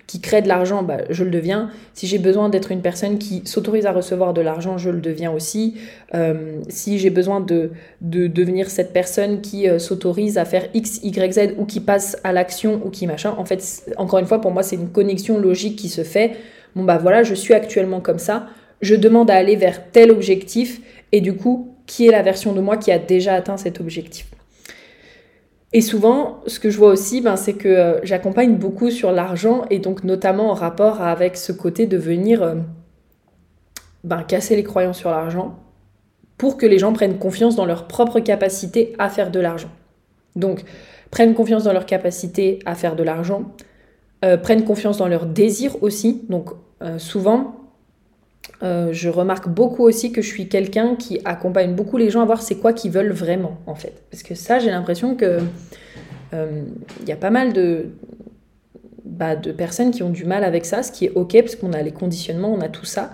[0.07, 1.71] qui crée de l'argent, bah, je le deviens.
[1.95, 5.33] Si j'ai besoin d'être une personne qui s'autorise à recevoir de l'argent, je le deviens
[5.33, 5.75] aussi.
[6.15, 11.01] Euh, si j'ai besoin de, de, devenir cette personne qui euh, s'autorise à faire X,
[11.03, 14.41] Y, Z ou qui passe à l'action ou qui machin, en fait, encore une fois,
[14.41, 16.37] pour moi, c'est une connexion logique qui se fait.
[16.77, 18.47] Bon, bah voilà, je suis actuellement comme ça.
[18.83, 22.61] Je demande à aller vers tel objectif et du coup, qui est la version de
[22.61, 24.27] moi qui a déjà atteint cet objectif?
[25.77, 29.67] Et souvent, ce que je vois aussi, ben, c'est que euh, j'accompagne beaucoup sur l'argent
[29.69, 32.55] et donc notamment en rapport avec ce côté de venir euh,
[34.03, 35.59] ben, casser les croyances sur l'argent
[36.39, 39.69] pour que les gens prennent confiance dans leur propre capacité à faire de l'argent.
[40.35, 40.65] Donc,
[41.11, 43.43] prennent confiance dans leur capacité à faire de l'argent,
[44.25, 46.23] euh, prennent confiance dans leur désir aussi.
[46.31, 46.53] Donc,
[46.97, 47.56] souvent,
[48.63, 52.25] euh, je remarque beaucoup aussi que je suis quelqu'un qui accompagne beaucoup les gens à
[52.25, 54.03] voir c'est quoi qu'ils veulent vraiment en fait.
[54.11, 55.41] Parce que ça, j'ai l'impression que
[56.33, 56.63] euh,
[57.03, 57.91] il y a pas mal de,
[59.05, 61.73] bah, de personnes qui ont du mal avec ça, ce qui est ok parce qu'on
[61.73, 63.13] a les conditionnements, on a tout ça.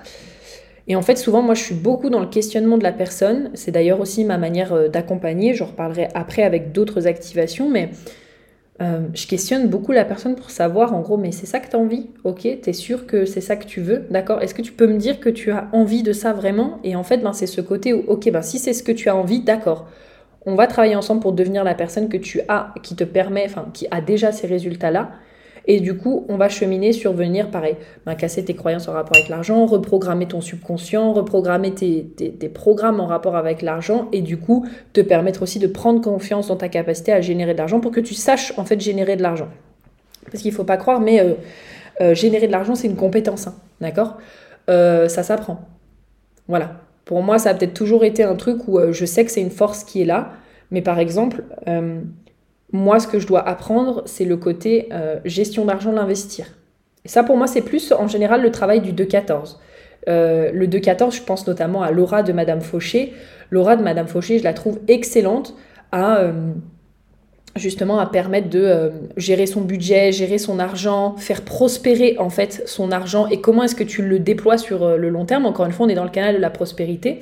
[0.89, 3.51] Et en fait, souvent, moi, je suis beaucoup dans le questionnement de la personne.
[3.55, 5.55] C'est d'ailleurs aussi ma manière euh, d'accompagner.
[5.55, 7.91] Je reparlerai après avec d'autres activations, mais
[8.81, 11.77] euh, je questionne beaucoup la personne pour savoir en gros, mais c'est ça que tu
[11.77, 12.11] as envie?
[12.25, 14.07] Ok, tu es sûr que c'est ça que tu veux?
[14.11, 16.81] D'accord Est-ce que tu peux me dire que tu as envie de ça vraiment?
[16.83, 19.09] Et en fait, ben, c'est ce côté où, ok, ben, si c'est ce que tu
[19.09, 19.89] as envie, d'accord.
[20.47, 23.69] On va travailler ensemble pour devenir la personne que tu as, qui te permet, enfin,
[23.73, 25.13] qui a déjà ces résultats-là.
[25.67, 29.17] Et du coup, on va cheminer sur venir, pareil, ben, casser tes croyances en rapport
[29.17, 34.67] avec l'argent, reprogrammer ton subconscient, reprogrammer tes, programmes en rapport avec l'argent, et du coup,
[34.93, 38.01] te permettre aussi de prendre confiance dans ta capacité à générer de l'argent pour que
[38.01, 39.49] tu saches en fait générer de l'argent.
[40.31, 41.35] Parce qu'il ne faut pas croire, mais euh,
[42.01, 44.19] euh, générer de l'argent, c'est une compétence, hein, d'accord?
[44.71, 45.61] Euh, Ça s'apprend.
[46.49, 46.81] Voilà.
[47.05, 49.51] Pour moi, ça a peut-être toujours été un truc où je sais que c'est une
[49.51, 50.33] force qui est là,
[50.71, 51.43] mais par exemple,
[52.73, 56.47] moi, ce que je dois apprendre, c'est le côté euh, gestion d'argent, l'investir.
[57.05, 59.57] Et ça, pour moi, c'est plus en général le travail du 2-14.
[60.09, 63.13] Euh, le 2-14, je pense notamment à Laura de Madame Fauché.
[63.51, 65.55] Laura de Madame Fauché, je la trouve excellente
[65.93, 66.33] à euh,
[67.57, 72.91] justement à permettre de gérer son budget, gérer son argent, faire prospérer en fait son
[72.91, 75.45] argent et comment est-ce que tu le déploies sur le long terme?
[75.45, 77.21] Encore une fois, on est dans le canal de la prospérité.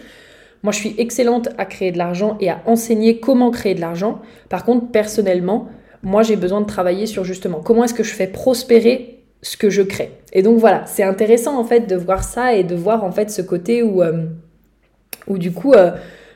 [0.63, 4.21] Moi, je suis excellente à créer de l'argent et à enseigner comment créer de l'argent.
[4.49, 5.69] Par contre, personnellement,
[6.03, 9.71] moi, j'ai besoin de travailler sur justement comment est-ce que je fais prospérer ce que
[9.71, 10.13] je crée.
[10.33, 13.31] Et donc voilà, c'est intéressant en fait de voir ça et de voir en fait
[13.31, 14.27] ce côté où, euh,
[15.27, 15.93] où du coup, euh,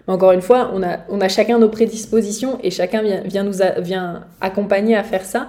[0.06, 3.58] encore une fois, on a, on a chacun nos prédispositions et chacun vient, vient nous
[3.78, 5.48] vient accompagner à faire ça.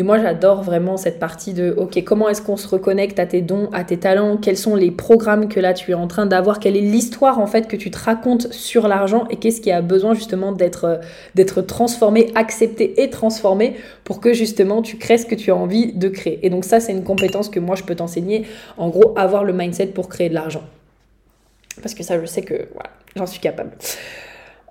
[0.00, 3.42] Et moi, j'adore vraiment cette partie de, OK, comment est-ce qu'on se reconnecte à tes
[3.42, 4.38] dons, à tes talents?
[4.38, 6.58] Quels sont les programmes que là tu es en train d'avoir?
[6.58, 9.26] Quelle est l'histoire en fait que tu te racontes sur l'argent?
[9.28, 11.02] Et qu'est-ce qui a besoin justement d'être
[11.36, 15.92] euh, transformé, accepté et transformé pour que justement tu crées ce que tu as envie
[15.92, 16.38] de créer?
[16.46, 18.46] Et donc ça, c'est une compétence que moi, je peux t'enseigner.
[18.78, 20.62] En gros, avoir le mindset pour créer de l'argent.
[21.82, 23.72] Parce que ça, je sais que voilà, j'en suis capable.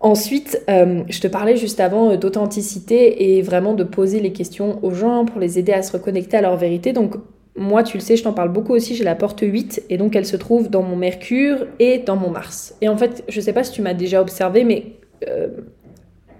[0.01, 4.79] Ensuite, euh, je te parlais juste avant euh, d'authenticité et vraiment de poser les questions
[4.83, 6.93] aux gens pour les aider à se reconnecter à leur vérité.
[6.93, 7.15] Donc,
[7.57, 10.15] moi, tu le sais, je t'en parle beaucoup aussi, j'ai la porte 8 et donc
[10.15, 12.75] elle se trouve dans mon Mercure et dans mon Mars.
[12.79, 14.93] Et en fait, je sais pas si tu m'as déjà observé, mais
[15.27, 15.49] euh,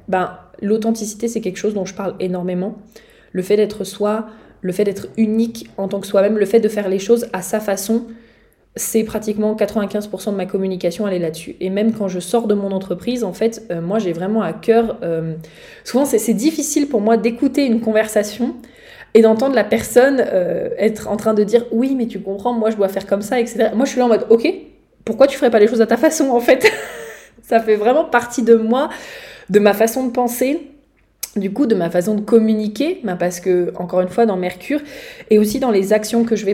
[0.07, 2.77] ben, l'authenticité, c'est quelque chose dont je parle énormément.
[3.33, 4.27] Le fait d'être soi,
[4.61, 7.41] le fait d'être unique en tant que soi-même, le fait de faire les choses à
[7.41, 8.05] sa façon,
[8.75, 11.55] c'est pratiquement 95% de ma communication, elle est là-dessus.
[11.59, 14.53] Et même quand je sors de mon entreprise, en fait, euh, moi j'ai vraiment à
[14.53, 14.97] cœur.
[15.03, 15.35] Euh,
[15.83, 18.55] souvent, c'est difficile pour moi d'écouter une conversation
[19.13, 22.69] et d'entendre la personne euh, être en train de dire oui, mais tu comprends, moi
[22.69, 23.71] je dois faire comme ça, etc.
[23.73, 24.47] Moi je suis là en mode ok,
[25.03, 26.71] pourquoi tu ferais pas les choses à ta façon en fait?
[27.41, 28.89] Ça fait vraiment partie de moi,
[29.49, 30.61] de ma façon de penser
[31.35, 34.81] du coup de ma façon de communiquer, bah, parce que encore une fois dans Mercure,
[35.29, 36.45] et aussi dans les actions euh, que je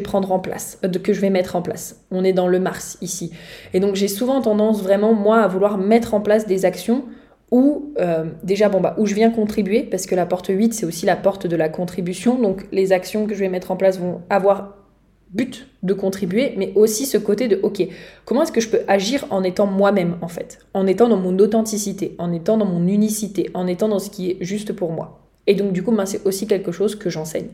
[1.22, 2.06] vais mettre en place.
[2.12, 3.32] On est dans le Mars ici.
[3.74, 7.06] Et donc j'ai souvent tendance vraiment moi à vouloir mettre en place des actions
[7.52, 10.86] où euh, déjà bon bah où je viens contribuer parce que la porte 8 c'est
[10.86, 14.00] aussi la porte de la contribution donc les actions que je vais mettre en place
[14.00, 14.85] vont avoir
[15.32, 17.88] but de contribuer, mais aussi ce côté de, ok,
[18.24, 21.38] comment est-ce que je peux agir en étant moi-même, en fait, en étant dans mon
[21.40, 25.22] authenticité, en étant dans mon unicité, en étant dans ce qui est juste pour moi.
[25.48, 27.50] Et donc, du coup, ben, c'est aussi quelque chose que j'enseigne.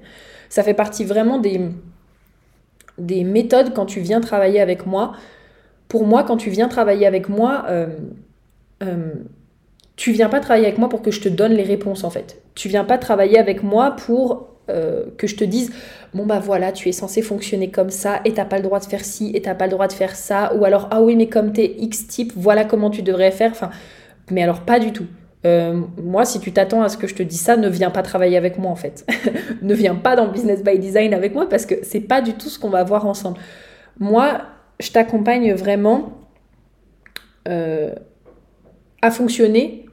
[0.50, 1.62] Ça fait partie vraiment des,
[2.98, 5.14] des méthodes quand tu viens travailler avec moi.
[5.88, 7.88] Pour moi, quand tu viens travailler avec moi, euh,
[8.84, 9.14] euh,
[9.96, 12.42] tu viens pas travailler avec moi pour que je te donne les réponses, en fait.
[12.56, 15.72] Tu viens pas travailler avec moi pour euh, que je te dise
[16.14, 18.86] bon bah voilà tu es censé fonctionner comme ça et t'as pas le droit de
[18.86, 20.54] faire ci et t'as pas le droit de faire ça.
[20.56, 23.52] Ou alors ah oui mais comme t'es X type voilà comment tu devrais faire.
[23.52, 23.70] Enfin
[24.30, 25.08] mais alors pas du tout.
[25.46, 28.04] Euh, moi si tu t'attends à ce que je te dise ça ne viens pas
[28.04, 29.06] travailler avec moi en fait.
[29.62, 32.50] Ne viens pas dans Business by Design avec moi parce que c'est pas du tout
[32.50, 33.40] ce qu'on va voir ensemble.
[34.00, 34.42] Moi
[34.80, 36.14] je t'accompagne vraiment
[37.48, 37.94] euh,
[39.02, 39.86] à fonctionner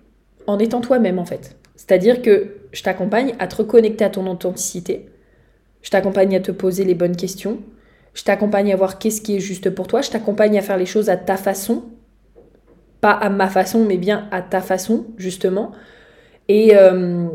[0.47, 1.57] en étant toi-même en fait.
[1.77, 5.07] C'est-à-dire que je t'accompagne à te reconnecter à ton authenticité.
[5.83, 7.61] Je t'accompagne à te poser les bonnes questions.
[8.15, 10.03] Je t'accompagne à voir qu'est-ce qui est juste pour toi.
[10.03, 11.85] Je t'accompagne à faire les choses à ta façon.
[13.01, 15.73] Pas à ma façon, mais bien à ta façon, justement.
[16.49, 17.29] Et, euh,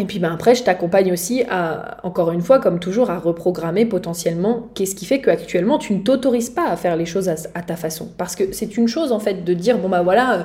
[0.00, 3.86] et puis ben après, je t'accompagne aussi à, encore une fois, comme toujours, à reprogrammer
[3.86, 7.76] potentiellement qu'est-ce qui fait qu'actuellement, tu ne t'autorises pas à faire les choses à, ta
[7.76, 8.08] façon.
[8.18, 10.42] Parce que c'est une chose, en fait, de dire, bon bah voilà, euh,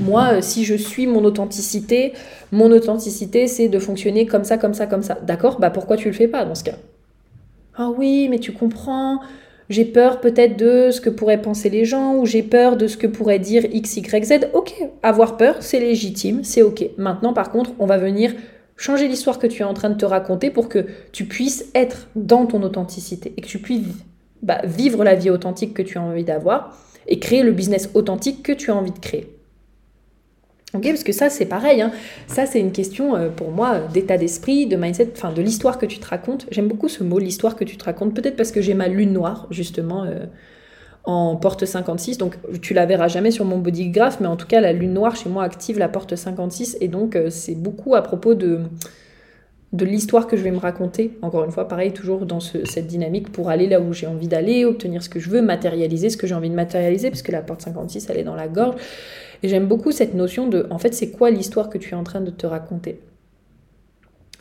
[0.00, 2.14] moi, euh, si je suis mon authenticité,
[2.50, 5.18] mon authenticité, c'est de fonctionner comme ça, comme ça, comme ça.
[5.22, 5.60] D'accord?
[5.60, 6.76] Bah pourquoi tu le fais pas dans ce cas?
[7.76, 9.20] Ah oui, mais tu comprends,
[9.68, 12.96] j'ai peur peut-être de ce que pourraient penser les gens, ou j'ai peur de ce
[12.96, 14.32] que pourrait dire X, Y, Z.
[14.52, 14.74] Ok,
[15.04, 16.86] avoir peur, c'est légitime, c'est ok.
[16.98, 18.32] Maintenant, par contre, on va venir
[18.80, 22.08] changer l'histoire que tu es en train de te raconter pour que tu puisses être
[22.16, 23.86] dans ton authenticité et que tu puisses
[24.42, 28.42] bah, vivre la vie authentique que tu as envie d'avoir et créer le business authentique
[28.42, 29.36] que tu as envie de créer.
[30.72, 31.90] Ok, parce que ça c'est pareil, hein.
[32.26, 35.84] ça c'est une question euh, pour moi d'état d'esprit, de mindset, enfin de l'histoire que
[35.84, 36.46] tu te racontes.
[36.50, 39.12] J'aime beaucoup ce mot, l'histoire que tu te racontes, peut-être parce que j'ai ma lune
[39.12, 40.24] noire justement euh,
[41.04, 42.18] en porte 56.
[42.18, 45.16] Donc tu la verras jamais sur mon bodygraph, mais en tout cas la lune noire
[45.16, 48.60] chez moi active la porte 56 et donc euh, c'est beaucoup à propos de
[49.72, 51.16] de l'histoire que je vais me raconter.
[51.22, 54.64] Encore une fois, pareil, toujours dans cette dynamique pour aller là où j'ai envie d'aller,
[54.64, 57.40] obtenir ce que je veux, matérialiser ce que j'ai envie de matérialiser, parce que la
[57.40, 58.74] porte 56, elle est dans la gorge.
[59.44, 62.02] Et j'aime beaucoup cette notion de, en fait, c'est quoi l'histoire que tu es en
[62.02, 63.00] train de te raconter?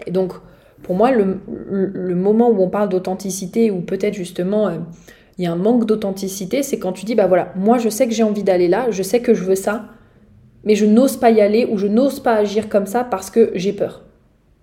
[0.07, 0.33] Et donc,
[0.81, 4.77] pour moi, le, le moment où on parle d'authenticité, ou peut-être justement euh,
[5.39, 8.07] il y a un manque d'authenticité, c'est quand tu dis, bah voilà, moi je sais
[8.07, 9.85] que j'ai envie d'aller là, je sais que je veux ça,
[10.65, 13.51] mais je n'ose pas y aller ou je n'ose pas agir comme ça parce que
[13.55, 14.03] j'ai peur.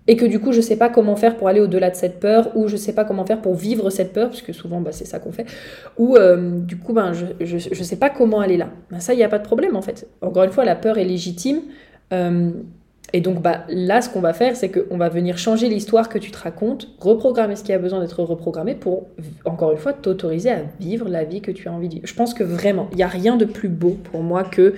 [0.09, 2.19] Et que du coup, je ne sais pas comment faire pour aller au-delà de cette
[2.21, 4.79] peur, ou je ne sais pas comment faire pour vivre cette peur, parce que souvent,
[4.79, 5.45] bah, c'est ça qu'on fait,
[5.97, 8.69] ou euh, du coup, ben, je ne sais pas comment aller là.
[8.91, 10.07] Ben, ça, il n'y a pas de problème en fait.
[10.21, 11.61] Encore une fois, la peur est légitime.
[12.13, 12.51] Euh,
[13.13, 16.17] et donc bah, là, ce qu'on va faire, c'est qu'on va venir changer l'histoire que
[16.17, 19.07] tu te racontes, reprogrammer ce qui a besoin d'être reprogrammé pour,
[19.45, 22.07] encore une fois, t'autoriser à vivre la vie que tu as envie de vivre.
[22.07, 24.73] Je pense que vraiment, il n'y a rien de plus beau pour moi que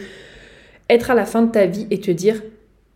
[0.90, 2.42] être à la fin de ta vie et te dire,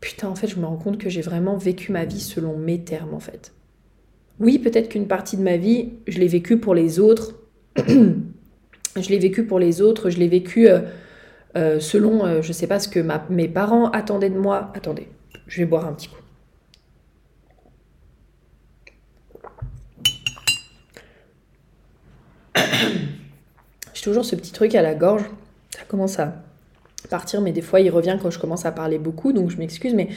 [0.02, 2.82] putain, en fait, je me rends compte que j'ai vraiment vécu ma vie selon mes
[2.82, 3.54] termes, en fait.
[4.40, 7.36] Oui, peut-être qu'une partie de ma vie, je l'ai vécue pour les autres.
[7.78, 10.68] je l'ai vécu pour les autres, je l'ai vécu...
[10.68, 10.82] Euh,
[11.56, 14.72] euh, selon, euh, je sais pas ce que mes parents attendaient de moi.
[14.74, 15.08] Attendez,
[15.54, 16.16] je vais boire un petit coup.
[23.94, 25.26] J'ai toujours ce petit truc à la gorge.
[25.70, 26.34] Ça commence à
[27.12, 29.94] partir, mais des fois il revient quand je commence à parler beaucoup, donc je m'excuse,
[29.94, 30.08] mais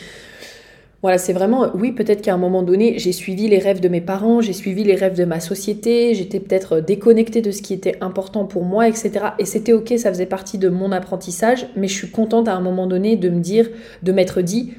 [1.02, 4.00] voilà, c'est vraiment, oui, peut-être qu'à un moment donné, j'ai suivi les rêves de mes
[4.00, 7.98] parents, j'ai suivi les rêves de ma société, j'étais peut-être déconnectée de ce qui était
[8.00, 9.10] important pour moi, etc.
[9.38, 12.62] Et c'était ok, ça faisait partie de mon apprentissage, mais je suis contente à un
[12.62, 13.68] moment donné de me dire,
[14.02, 14.72] de m'être dit,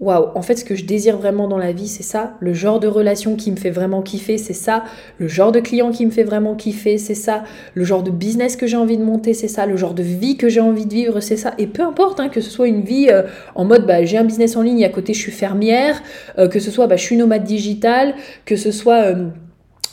[0.00, 2.36] waouh, en fait, ce que je désire vraiment dans la vie, c'est ça.
[2.40, 4.84] Le genre de relation qui me fait vraiment kiffer, c'est ça.
[5.18, 7.44] Le genre de client qui me fait vraiment kiffer, c'est ça.
[7.74, 9.66] Le genre de business que j'ai envie de monter, c'est ça.
[9.66, 11.54] Le genre de vie que j'ai envie de vivre, c'est ça.
[11.58, 13.22] Et peu importe, hein, que ce soit une vie euh,
[13.54, 16.02] en mode, bah, j'ai un business en ligne à côté, je suis fermière,
[16.38, 19.28] euh, que ce soit, bah, je suis nomade digital, que ce soit, euh,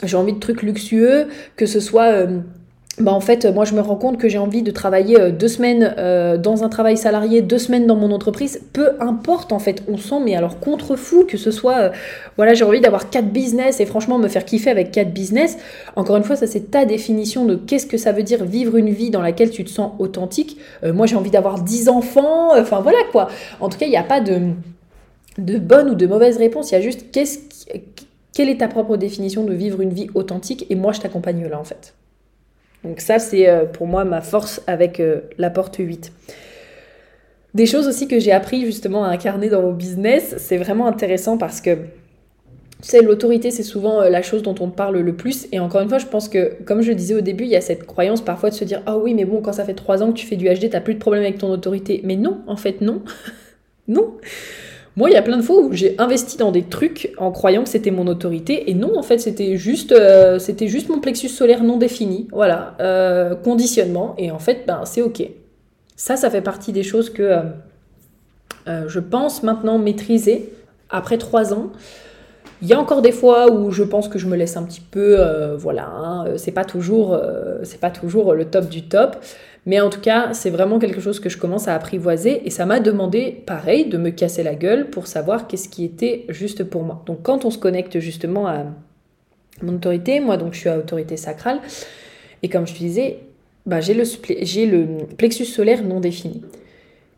[0.04, 2.28] j'ai envie de trucs luxueux, que ce soit
[3.00, 5.48] bah en fait, moi je me rends compte que j'ai envie de travailler euh, deux
[5.48, 9.82] semaines euh, dans un travail salarié, deux semaines dans mon entreprise, peu importe en fait,
[9.88, 11.90] on sent mais alors contre fou que ce soit, euh,
[12.36, 15.58] voilà j'ai envie d'avoir quatre business et franchement me faire kiffer avec quatre business.
[15.96, 18.90] Encore une fois, ça c'est ta définition de qu'est-ce que ça veut dire vivre une
[18.90, 20.58] vie dans laquelle tu te sens authentique.
[20.84, 23.30] moi j'ai envie d'avoir dix enfants, enfin voilà quoi.
[23.62, 24.40] En tout cas, il n'y a pas de,
[25.38, 27.40] bonne ou de mauvaise réponse, il y a juste qu'est-ce
[28.34, 31.60] quelle est ta propre définition de vivre une vie authentique et moi je t'accompagne là
[31.60, 31.94] en fait.
[32.84, 36.12] Donc ça, c'est euh, pour moi ma force avec euh, la porte 8.
[37.54, 41.38] Des choses aussi que j'ai appris justement à incarner dans mon business, c'est vraiment intéressant
[41.38, 41.78] parce que
[42.82, 45.48] tu l'autorité, c'est souvent euh, la chose dont on parle le plus.
[45.52, 47.62] Et encore une fois, je pense que, comme je disais au début, il y a
[47.62, 50.12] cette croyance parfois de se dire Ah oui, mais bon, quand ça fait trois ans
[50.12, 52.02] que tu fais du HD, t'as plus de problème avec ton autorité.
[52.04, 53.04] Mais non, en fait, non.
[53.88, 54.16] non.
[54.98, 57.64] Moi, il y a plein de fois où j'ai investi dans des trucs en croyant
[57.64, 60.38] que c'était mon autorité, et non, en fait, c'était juste, euh,
[60.90, 65.24] mon plexus solaire non défini, voilà, euh, conditionnement, et en fait, ben, c'est ok.
[65.96, 67.42] Ça, ça fait partie des choses que
[68.68, 70.52] euh, je pense maintenant maîtriser
[70.90, 71.72] après trois ans.
[72.62, 74.82] Il y a encore des fois où je pense que je me laisse un petit
[74.82, 75.18] peu,
[75.58, 76.54] voilà, hein, c'est
[77.64, 79.16] c'est pas toujours le top du top.
[79.66, 82.66] Mais en tout cas, c'est vraiment quelque chose que je commence à apprivoiser et ça
[82.66, 86.84] m'a demandé, pareil, de me casser la gueule pour savoir qu'est-ce qui était juste pour
[86.84, 87.04] moi.
[87.06, 88.66] Donc quand on se connecte justement à
[89.62, 91.60] mon autorité, moi donc je suis à autorité sacrale,
[92.42, 93.20] et comme je te disais,
[93.68, 94.04] bah, j'ai le,
[94.66, 96.42] le plexus solaire non défini.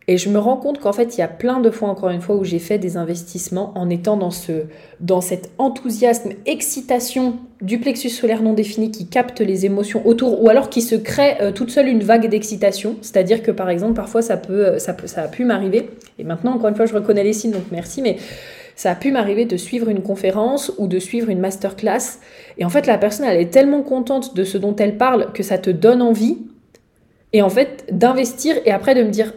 [0.06, 2.20] Et je me rends compte qu'en fait, il y a plein de fois, encore une
[2.20, 4.64] fois, où j'ai fait des investissements en étant dans, ce,
[5.00, 10.50] dans cet enthousiasme, excitation du plexus solaire non défini qui capte les émotions autour, ou
[10.50, 12.96] alors qui se crée euh, toute seule une vague d'excitation.
[13.00, 15.88] C'est-à-dire que, par exemple, parfois, ça, peut, euh, ça, peut, ça a pu m'arriver,
[16.18, 18.18] et maintenant, encore une fois, je reconnais les signes, donc merci, mais
[18.76, 22.18] ça a pu m'arriver de suivre une conférence ou de suivre une masterclass.
[22.58, 25.42] Et en fait, la personne, elle est tellement contente de ce dont elle parle que
[25.42, 26.38] ça te donne envie.
[27.32, 29.32] Et en fait, d'investir et après de me dire,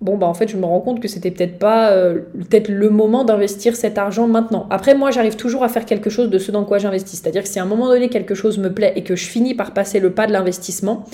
[0.00, 2.90] bon bah en fait je me rends compte que c'était peut-être pas euh, peut-être le
[2.90, 4.66] moment d'investir cet argent maintenant.
[4.70, 7.20] Après moi j'arrive toujours à faire quelque chose de ce dans quoi j'investis.
[7.20, 9.54] C'est-à-dire que si à un moment donné quelque chose me plaît et que je finis
[9.54, 11.04] par passer le pas de l'investissement,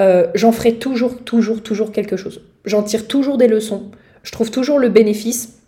[0.00, 2.40] euh, j'en ferai toujours, toujours, toujours quelque chose.
[2.64, 3.90] J'en tire toujours des leçons.
[4.22, 5.61] Je trouve toujours le bénéfice.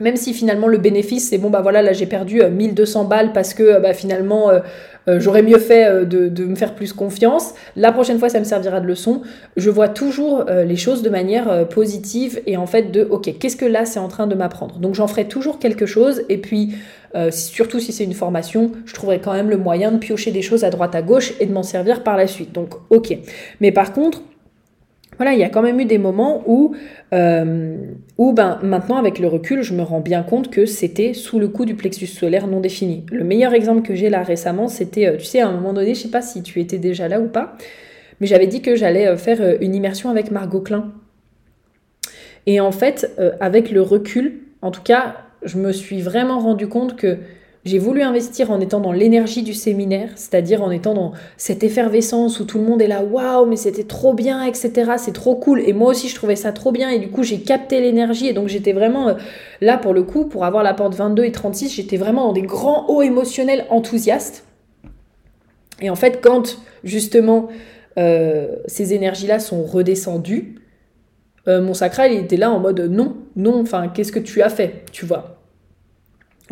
[0.00, 3.32] Même si finalement le bénéfice c'est bon bah voilà là j'ai perdu 1200 euh, balles
[3.32, 4.50] parce que bah, finalement
[5.08, 7.54] euh, j'aurais mieux fait euh, de, me faire plus confiance.
[7.76, 9.22] La prochaine fois, ça me servira de leçon.
[9.56, 13.56] Je vois toujours euh, les choses de manière positive et en fait de, ok, qu'est-ce
[13.56, 14.78] que là c'est en train de m'apprendre?
[14.78, 16.74] Donc j'en ferai toujours quelque chose et puis
[17.30, 20.62] surtout si c'est une formation, je trouverai quand même le moyen de piocher des choses
[20.62, 22.52] à droite à gauche et de m'en servir par la suite.
[22.52, 23.16] Donc ok.
[23.60, 24.20] Mais par contre,
[25.18, 26.74] voilà, il y a quand même eu des moments où,
[27.12, 27.76] euh,
[28.18, 31.64] ben, maintenant, avec le recul, je me rends bien compte que c'était sous le coup
[31.64, 33.04] du plexus solaire non défini.
[33.10, 35.94] Le meilleur exemple que j'ai là récemment, c'était, euh, tu sais, à un moment donné,
[35.94, 37.56] je sais pas si tu étais déjà là ou pas,
[38.20, 40.92] mais j'avais dit que j'allais euh, faire une immersion avec Margot Klein.
[42.46, 46.96] Et en fait, avec le recul, en tout cas, je me suis vraiment rendu compte
[46.96, 47.18] que
[47.64, 52.40] j'ai voulu investir en étant dans l'énergie du séminaire, c'est-à-dire en étant dans cette effervescence
[52.40, 54.92] où tout le monde est là, waouh, mais c'était trop bien, etc.
[54.96, 55.60] C'est trop cool.
[55.66, 56.88] Et moi aussi, je trouvais ça trop bien.
[56.88, 58.28] Et du coup, j'ai capté l'énergie.
[58.28, 59.14] Et donc, j'étais vraiment euh,
[59.60, 62.42] là pour le coup, pour avoir la porte 22 et 36, j'étais vraiment dans des
[62.42, 64.44] grands hauts émotionnels enthousiastes.
[65.80, 67.48] Et en fait, quand justement
[67.98, 70.54] euh, ces énergies-là sont redescendues,
[71.48, 74.84] euh, mon sacral, était là en mode non, non, enfin, qu'est-ce que tu as fait,
[74.92, 75.37] tu vois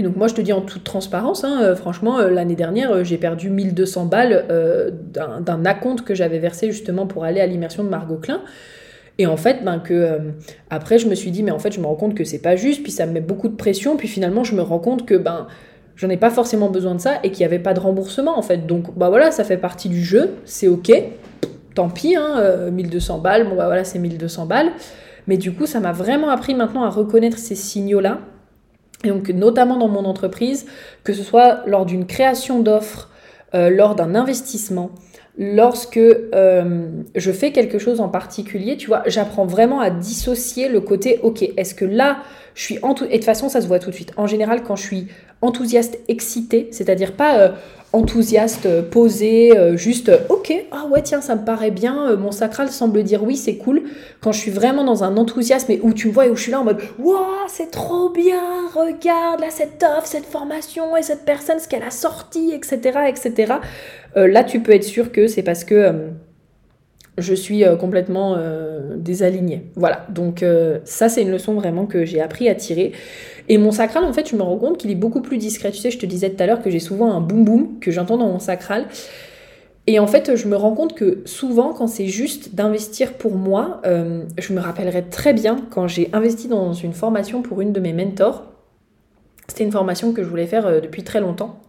[0.03, 3.05] donc moi je te dis en toute transparence, hein, euh, franchement euh, l'année dernière euh,
[3.05, 4.45] j'ai perdu 1200 balles
[5.13, 8.43] d'un acompte que j'avais versé justement pour aller à l'immersion de Margot Klein.
[9.19, 10.19] Et en fait, ben que
[10.69, 12.57] après je me suis dit mais en fait je me rends compte que c'est pas
[12.57, 15.15] juste, puis ça me met beaucoup de pression, puis finalement je me rends compte que
[15.15, 15.47] ben
[15.97, 18.43] j'en ai pas forcément besoin de ça et qu'il n'y avait pas de remboursement en
[18.43, 18.67] fait.
[18.67, 20.93] Donc bah voilà, ça fait partie du jeu, c'est ok,
[21.75, 24.73] tant pis, hein, 1200 balles, bon bah voilà c'est 1200 balles.
[25.27, 28.20] Mais du coup ça m'a vraiment appris maintenant à reconnaître ces signaux là
[29.05, 30.66] et donc, notamment dans mon entreprise,
[31.05, 33.11] que ce soit lors d'une création d'offres,
[33.55, 34.90] euh, lors d'un investissement,
[35.38, 40.80] lorsque euh, je fais quelque chose en particulier, tu vois, j'apprends vraiment à dissocier le
[40.80, 42.18] côté, ok, est-ce que là,
[42.55, 43.05] je suis en tout...
[43.05, 44.12] Et de toute façon, ça se voit tout de suite.
[44.16, 45.09] En général, quand je suis
[45.43, 47.49] enthousiaste excité, c'est-à-dire pas euh,
[47.93, 53.22] enthousiaste posé, juste ok, ah ouais tiens ça me paraît bien, mon sacral semble dire
[53.22, 53.84] oui c'est cool.
[54.20, 56.43] Quand je suis vraiment dans un enthousiasme et où tu me vois et où je
[56.43, 58.43] suis là en mode waouh c'est trop bien,
[58.74, 63.55] regarde là cette offre, cette formation et cette personne ce qu'elle a sorti, etc etc.
[64.14, 66.11] là tu peux être sûr que c'est parce que
[67.19, 69.71] je suis euh, complètement euh, désalignée.
[69.75, 72.93] Voilà, donc euh, ça c'est une leçon vraiment que j'ai appris à tirer.
[73.49, 75.71] Et mon sacral, en fait, je me rends compte qu'il est beaucoup plus discret.
[75.71, 77.91] Tu sais, je te disais tout à l'heure que j'ai souvent un boum boum que
[77.91, 78.87] j'entends dans mon sacral.
[79.87, 83.83] Et en fait, je me rends compte que souvent, quand c'est juste d'investir pour moi,
[83.85, 87.93] je me rappellerai très bien quand j'ai investi dans une formation pour une de mes
[87.93, 88.47] mentors.
[89.47, 91.61] C'était une formation que je voulais faire depuis très longtemps.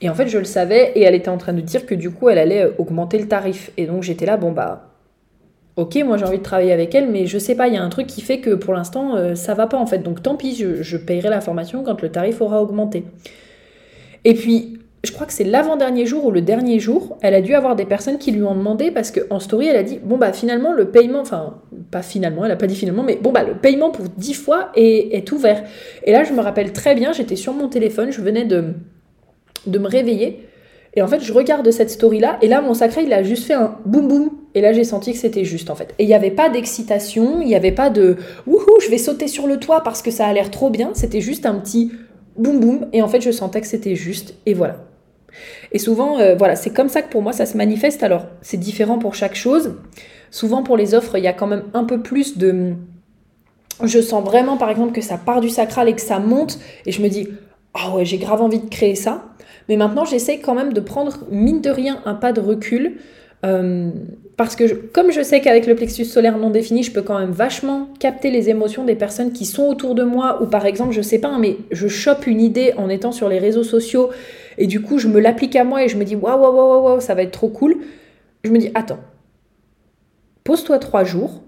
[0.00, 2.10] Et en fait, je le savais et elle était en train de dire que du
[2.10, 3.72] coup, elle allait euh, augmenter le tarif.
[3.76, 4.88] Et donc, j'étais là, bon, bah,
[5.76, 7.82] ok, moi j'ai envie de travailler avec elle, mais je sais pas, il y a
[7.82, 9.98] un truc qui fait que pour l'instant, euh, ça va pas en fait.
[9.98, 13.04] Donc, tant pis, je, payerai la formation quand le tarif aura augmenté.
[14.24, 17.54] Et puis, je crois que c'est l'avant-dernier jour ou le dernier jour, elle a dû
[17.54, 20.32] avoir des personnes qui lui ont demandé parce qu'en story, elle a dit bon bah
[20.32, 21.60] finalement le paiement, enfin
[21.92, 24.70] pas finalement, elle a pas dit finalement, mais bon bah le paiement pour 10 fois
[24.74, 25.62] est ouvert.
[26.02, 28.74] Et là, je me rappelle très bien, j'étais sur mon téléphone, je venais de
[29.70, 30.48] de me réveiller.
[30.94, 33.54] Et en fait, je regarde cette story-là, et là, mon sacré, il a juste fait
[33.54, 34.30] un boum boum.
[34.54, 35.94] Et là, j'ai senti que c'était juste, en fait.
[35.98, 38.16] Et il n'y avait pas d'excitation, il n'y avait pas de
[38.46, 40.90] wouhou, je vais sauter sur le toit parce que ça a l'air trop bien.
[40.94, 41.92] C'était juste un petit
[42.36, 42.86] boum boum.
[42.92, 44.88] Et en fait, je sentais que c'était juste, et voilà.
[45.72, 48.02] Et souvent, euh, voilà, c'est comme ça que pour moi, ça se manifeste.
[48.02, 49.74] Alors, c'est différent pour chaque chose.
[50.30, 52.74] Souvent, pour les offres, il y a quand même un peu plus de.
[53.84, 56.92] Je sens vraiment, par exemple, que ça part du sacral et que ça monte, et
[56.92, 57.28] je me dis,
[57.74, 59.26] ah ouais, j'ai grave envie de créer ça.
[59.68, 62.96] Mais maintenant, j'essaie quand même de prendre, mine de rien, un pas de recul.
[63.46, 63.90] Euh,
[64.36, 67.30] parce que comme je sais qu'avec le plexus solaire non défini, je peux quand même
[67.30, 71.02] vachement capter les émotions des personnes qui sont autour de moi, ou par exemple, je
[71.02, 74.10] sais pas, hein, mais je chope une idée en étant sur les réseaux sociaux,
[74.56, 76.84] et du coup, je me l'applique à moi et je me dis, waouh, waouh, waouh,
[76.84, 77.76] waouh, ça va être trop cool.
[78.42, 78.98] Je me dis, attends,
[80.42, 81.42] pose-toi trois jours,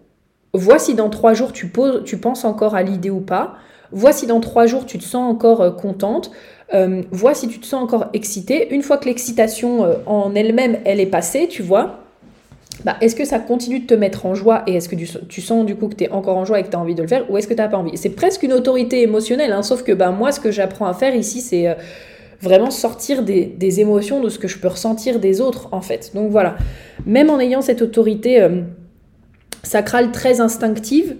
[0.54, 1.72] vois si dans trois jours tu,
[2.04, 3.54] tu penses encore à l'idée ou pas,
[3.92, 6.30] vois si dans trois jours tu te sens encore euh, contente,
[6.72, 8.72] euh, vois si tu te sens encore excité.
[8.72, 12.00] Une fois que l'excitation euh, en elle-même, elle est passée, tu vois,
[12.84, 15.66] bah, est-ce que ça continue de te mettre en joie et est-ce que tu, sens
[15.66, 17.08] du coup que tu es encore en joie et que tu as envie de le
[17.08, 17.96] faire ou est-ce que tu n'as pas envie?
[17.96, 21.14] C'est presque une autorité émotionnelle, hein, sauf que bah, moi, ce que j'apprends à faire
[21.14, 21.74] ici, c'est euh,
[22.40, 26.12] vraiment sortir des, des, émotions, de ce que je peux ressentir des autres, en fait.
[26.14, 26.56] Donc voilà,
[27.04, 28.48] même en ayant cette autorité
[29.62, 31.16] sacrale très instinctive,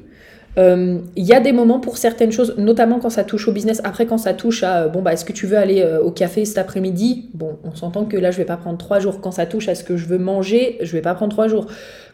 [0.59, 3.81] euh, il y a des moments pour certaines choses, notamment quand ça touche au business.
[3.85, 6.11] Après, quand ça touche à, euh, bon, bah, est-ce que tu veux aller euh, au
[6.11, 7.31] café cet après-midi?
[7.35, 9.21] Bon, on s'entend que là, je vais pas prendre trois jours.
[9.21, 11.67] Quand ça touche à ce que je veux manger, je vais pas prendre trois jours.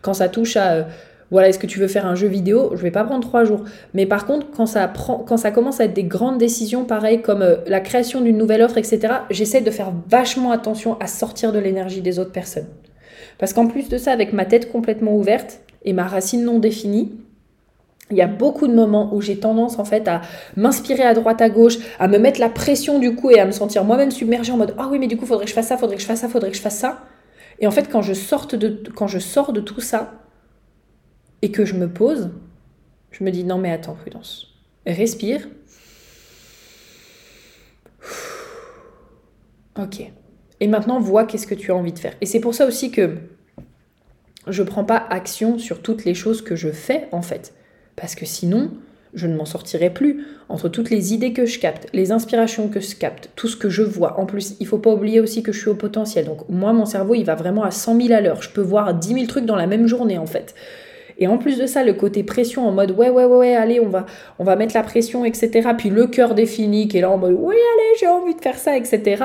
[0.03, 0.87] Quand ça touche à,
[1.31, 2.73] voilà, est-ce que tu veux faire un jeu vidéo?
[2.75, 3.65] Je vais pas prendre trois jours.
[3.95, 7.23] Mais par contre, quand ça, prend, quand ça commence à être des grandes décisions, pareil,
[7.23, 11.59] comme la création d'une nouvelle offre, etc., j'essaie de faire vachement attention à sortir de
[11.59, 12.69] l'énergie des autres personnes.
[13.39, 17.13] Parce qu'en plus de ça, avec ma tête complètement ouverte et ma racine non définie,
[18.11, 20.21] il y a beaucoup de moments où j'ai tendance en fait à
[20.57, 23.51] m'inspirer à droite à gauche, à me mettre la pression du coup et à me
[23.51, 25.77] sentir moi-même submergée en mode ah oui mais du coup faudrait que je fasse ça,
[25.77, 27.05] faudrait que je fasse ça, faudrait que je fasse ça.
[27.59, 30.23] Et en fait quand je sorte de quand je sors de tout ça
[31.43, 32.31] et que je me pose,
[33.11, 34.55] je me dis non mais attends prudence,
[34.87, 35.49] respire.
[39.79, 40.01] Ok.
[40.61, 42.15] Et maintenant vois qu'est-ce que tu as envie de faire.
[42.21, 43.17] Et c'est pour ça aussi que
[44.47, 47.53] je prends pas action sur toutes les choses que je fais en fait.
[47.97, 48.71] Parce que sinon,
[49.15, 50.27] je ne m'en sortirai plus.
[50.49, 53.69] Entre toutes les idées que je capte, les inspirations que je capte, tout ce que
[53.69, 54.21] je vois.
[54.21, 56.27] En plus, il faut pas oublier aussi que je suis au potentiel.
[56.27, 58.43] Donc moi, mon cerveau, il va vraiment à 100 000 à l'heure.
[58.43, 60.55] Je peux voir 10 000 trucs dans la même journée, en fait.
[61.19, 63.89] Et en plus de ça, le côté pression en mode ouais, ouais, ouais, allez, on
[63.89, 64.05] va,
[64.39, 65.71] on va mettre la pression, etc.
[65.77, 68.59] Puis le cœur défini qui est là en mode oui, allez, j'ai envie de faire
[68.59, 69.25] ça, etc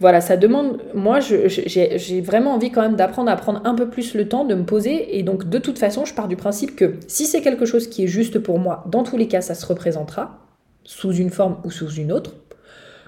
[0.00, 4.14] voilà, ça demande, moi j'ai vraiment envie quand même d'apprendre à prendre un peu plus
[4.14, 6.94] le temps de me poser et donc de toute façon je pars du principe que
[7.06, 9.66] si c'est quelque chose qui est juste pour moi, dans tous les cas ça se
[9.66, 10.38] représentera
[10.84, 12.32] sous une forme ou sous une autre.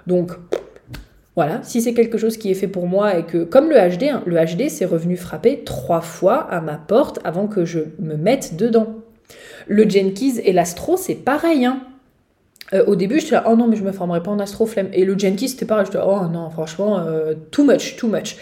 [0.07, 0.33] Donc
[1.35, 4.11] voilà, si c'est quelque chose qui est fait pour moi et que, comme le HD,
[4.11, 8.17] hein, le HD c'est revenu frapper trois fois à ma porte avant que je me
[8.17, 8.97] mette dedans.
[9.67, 11.81] Le Jenkins et l'Astro c'est pareil, hein.
[12.75, 14.89] Euh, au début, j'étais là, oh non, mais je me formerai pas en astroflemme.
[14.93, 18.37] Et le Genki, c'était pareil, j'étais là, oh non, franchement, euh, too much, too much.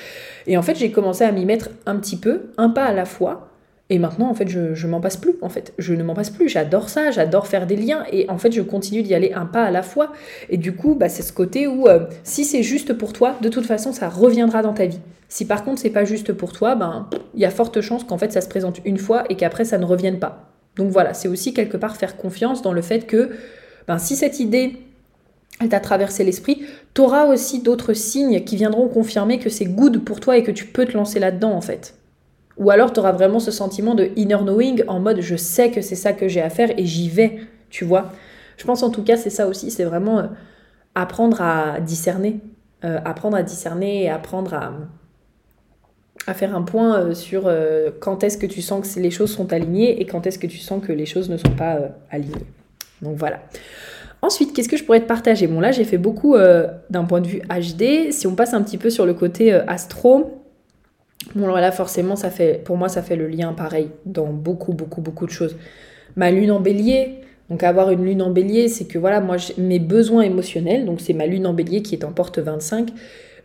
[0.46, 3.04] Et en fait, j'ai commencé à m'y mettre un petit peu, un pas à la
[3.04, 3.48] fois.
[3.92, 5.72] Et maintenant, en fait, je, je m'en passe plus, en fait.
[5.78, 6.48] Je ne m'en passe plus.
[6.48, 8.04] J'adore ça, j'adore faire des liens.
[8.12, 10.12] Et en fait, je continue d'y aller un pas à la fois.
[10.48, 13.48] Et du coup, bah, c'est ce côté où, euh, si c'est juste pour toi, de
[13.48, 15.00] toute façon, ça reviendra dans ta vie.
[15.28, 18.18] Si par contre, c'est pas juste pour toi, ben, il y a forte chance qu'en
[18.18, 20.50] fait, ça se présente une fois et qu'après, ça ne revienne pas.
[20.76, 23.30] Donc voilà, c'est aussi quelque part faire confiance dans le fait que
[23.86, 24.76] ben, si cette idée
[25.68, 26.62] t'a traversé l'esprit,
[26.94, 30.50] tu auras aussi d'autres signes qui viendront confirmer que c'est good pour toi et que
[30.50, 31.94] tu peux te lancer là-dedans en fait.
[32.56, 35.80] Ou alors tu auras vraiment ce sentiment de inner knowing en mode je sais que
[35.80, 38.12] c'est ça que j'ai à faire et j'y vais, tu vois.
[38.56, 40.26] Je pense en tout cas c'est ça aussi, c'est vraiment euh,
[40.94, 42.40] apprendre à discerner,
[42.84, 44.72] euh, apprendre à discerner et apprendre à,
[46.26, 47.50] à faire un point euh, sur
[48.00, 50.58] quand est-ce que tu sens que les choses sont alignées et quand est-ce que tu
[50.58, 51.78] sens que les choses ne sont pas
[52.10, 52.46] alignées.
[53.02, 53.40] Donc voilà.
[54.22, 55.46] Ensuite, qu'est-ce que je pourrais te partager?
[55.46, 58.12] Bon là j'ai fait beaucoup d'un point de vue HD.
[58.12, 60.40] Si on passe un petit peu sur le côté astro,
[61.34, 64.72] Bon, alors là, forcément, ça fait, pour moi, ça fait le lien pareil dans beaucoup,
[64.72, 65.56] beaucoup, beaucoup de choses.
[66.16, 67.20] Ma lune en bélier,
[67.50, 71.12] donc avoir une lune en bélier, c'est que voilà, moi, mes besoins émotionnels, donc c'est
[71.12, 72.90] ma lune en bélier qui est en porte 25,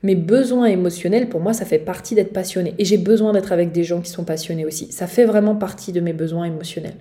[0.03, 2.73] mes besoins émotionnels, pour moi, ça fait partie d'être passionné.
[2.79, 4.91] Et j'ai besoin d'être avec des gens qui sont passionnés aussi.
[4.91, 6.95] Ça fait vraiment partie de mes besoins émotionnels.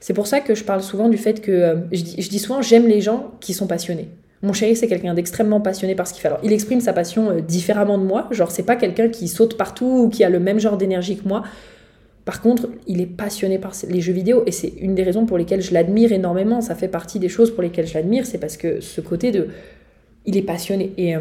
[0.00, 2.86] C'est pour ça que je parle souvent du fait que, euh, je, dis, souvent, j'aime
[2.86, 4.08] les gens qui sont passionnés.
[4.42, 6.28] Mon chéri, c'est quelqu'un d'extrêmement passionné par ce qu'il fait.
[6.28, 8.28] Alors, il exprime sa passion euh, différemment de moi.
[8.30, 11.26] Genre, c'est pas quelqu'un qui saute partout ou qui a le même genre d'énergie que
[11.26, 11.42] moi.
[12.24, 15.38] Par contre, il est passionné par les jeux vidéo et c'est une des raisons pour
[15.38, 16.60] lesquelles je l'admire énormément.
[16.60, 18.26] Ça fait partie des choses pour lesquelles je l'admire.
[18.26, 19.48] C'est parce que ce côté de.
[20.26, 20.92] Il est passionné.
[20.98, 21.20] Et euh,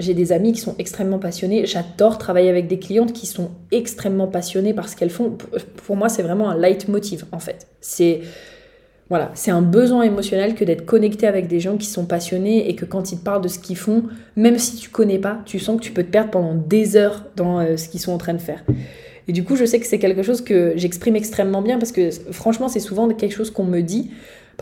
[0.00, 1.66] j'ai des amis qui sont extrêmement passionnés.
[1.66, 5.36] J'adore travailler avec des clientes qui sont extrêmement passionnées par ce qu'elles font.
[5.86, 7.66] Pour moi, c'est vraiment un leitmotiv, en fait.
[7.80, 8.20] C'est
[9.12, 12.74] voilà, c'est un besoin émotionnel que d'être connecté avec des gens qui sont passionnés et
[12.74, 14.04] que quand ils te parlent de ce qu'ils font,
[14.36, 17.26] même si tu connais pas, tu sens que tu peux te perdre pendant des heures
[17.36, 18.64] dans euh, ce qu'ils sont en train de faire.
[19.28, 22.08] Et du coup, je sais que c'est quelque chose que j'exprime extrêmement bien parce que
[22.30, 24.12] franchement, c'est souvent quelque chose qu'on me dit.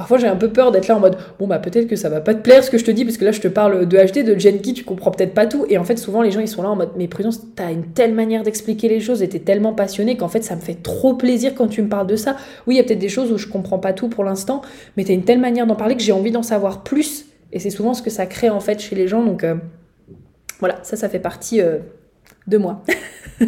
[0.00, 2.22] Parfois, j'ai un peu peur d'être là en mode bon, bah peut-être que ça va
[2.22, 3.98] pas te plaire ce que je te dis, parce que là, je te parle de
[3.98, 5.66] HD, de Genki, tu comprends peut-être pas tout.
[5.68, 7.84] Et en fait, souvent, les gens, ils sont là en mode mais Prudence, t'as une
[7.84, 11.12] telle manière d'expliquer les choses et t'es tellement passionné qu'en fait, ça me fait trop
[11.12, 12.36] plaisir quand tu me parles de ça.
[12.66, 14.62] Oui, il y a peut-être des choses où je comprends pas tout pour l'instant,
[14.96, 17.26] mais t'as une telle manière d'en parler que j'ai envie d'en savoir plus.
[17.52, 19.22] Et c'est souvent ce que ça crée en fait chez les gens.
[19.22, 19.56] Donc euh,
[20.60, 21.76] voilà, ça, ça fait partie euh,
[22.46, 22.82] de moi.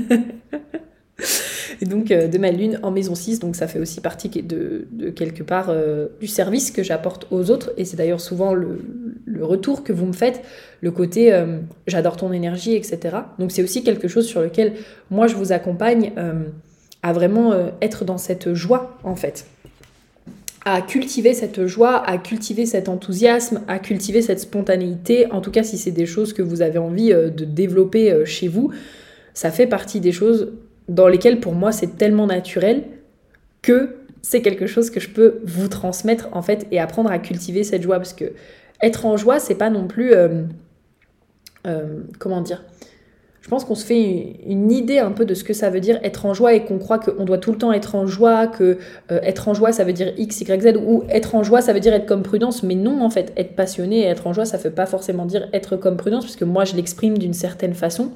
[1.80, 4.86] et donc euh, de ma lune en maison 6, donc ça fait aussi partie de,
[5.14, 8.80] quelque part euh, du service que j'apporte aux autres, et c'est d'ailleurs souvent le,
[9.40, 10.42] retour que vous me faites,
[10.82, 11.58] le côté euh,
[11.88, 13.16] j'adore ton énergie, etc.
[13.38, 14.74] Donc c'est aussi quelque chose sur lequel
[15.10, 16.12] moi je vous accompagne
[17.02, 19.46] à vraiment être dans cette joie en fait.
[20.64, 25.64] À cultiver cette joie, à cultiver cet enthousiasme, à cultiver cette spontanéité, en tout cas
[25.64, 28.70] si c'est des choses que vous avez envie de développer chez vous,
[29.34, 30.52] ça fait partie des choses
[30.92, 32.84] dans lesquels pour moi c'est tellement naturel
[33.62, 37.64] que c'est quelque chose que je peux vous transmettre en fait et apprendre à cultiver
[37.64, 37.96] cette joie.
[37.96, 38.32] Parce que
[38.82, 40.42] être en joie c'est pas non plus euh,
[41.66, 42.62] euh, comment dire
[43.40, 45.98] je pense qu'on se fait une idée un peu de ce que ça veut dire
[46.04, 48.78] être en joie et qu'on croit qu'on doit tout le temps être en joie, que
[49.10, 51.72] euh, être en joie ça veut dire X, Y, Z, ou être en joie ça
[51.72, 54.44] veut dire être comme prudence, mais non en fait, être passionné et être en joie
[54.44, 58.12] ça veut pas forcément dire être comme prudence, puisque moi je l'exprime d'une certaine façon,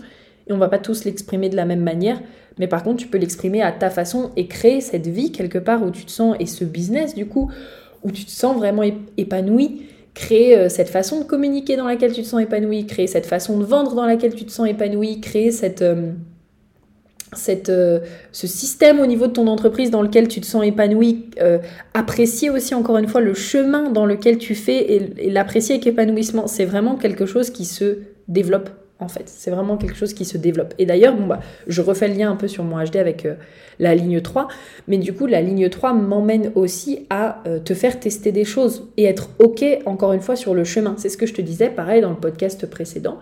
[0.46, 2.20] et on va pas tous l'exprimer de la même manière,
[2.58, 5.82] mais par contre tu peux l'exprimer à ta façon et créer cette vie quelque part
[5.82, 7.50] où tu te sens, et ce business du coup,
[8.02, 8.82] où tu te sens vraiment
[9.16, 9.82] épanoui,
[10.14, 13.58] créer euh, cette façon de communiquer dans laquelle tu te sens épanoui, créer cette façon
[13.58, 15.82] de vendre dans laquelle tu te sens épanoui, créer cette...
[15.82, 16.12] Euh,
[17.34, 21.28] cette, euh, ce système au niveau de ton entreprise dans lequel tu te sens épanoui,
[21.92, 26.46] apprécier aussi encore une fois le chemin dans lequel tu fais et l'apprécier avec épanouissement,
[26.46, 29.24] c'est vraiment quelque chose qui se développe en fait.
[29.26, 30.74] C'est vraiment quelque chose qui se développe.
[30.78, 33.34] Et d'ailleurs, bon, bah, je refais le lien un peu sur mon HD avec euh,
[33.78, 34.48] la ligne 3,
[34.88, 38.88] mais du coup, la ligne 3 m'emmène aussi à euh, te faire tester des choses
[38.96, 40.94] et être OK, encore une fois, sur le chemin.
[40.96, 43.18] C'est ce que je te disais, pareil, dans le podcast précédent.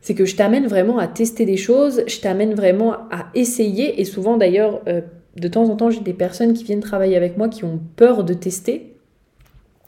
[0.00, 4.04] C'est que je t'amène vraiment à tester des choses, je t'amène vraiment à essayer, et
[4.04, 5.00] souvent d'ailleurs, euh,
[5.36, 8.24] de temps en temps, j'ai des personnes qui viennent travailler avec moi qui ont peur
[8.24, 8.87] de tester,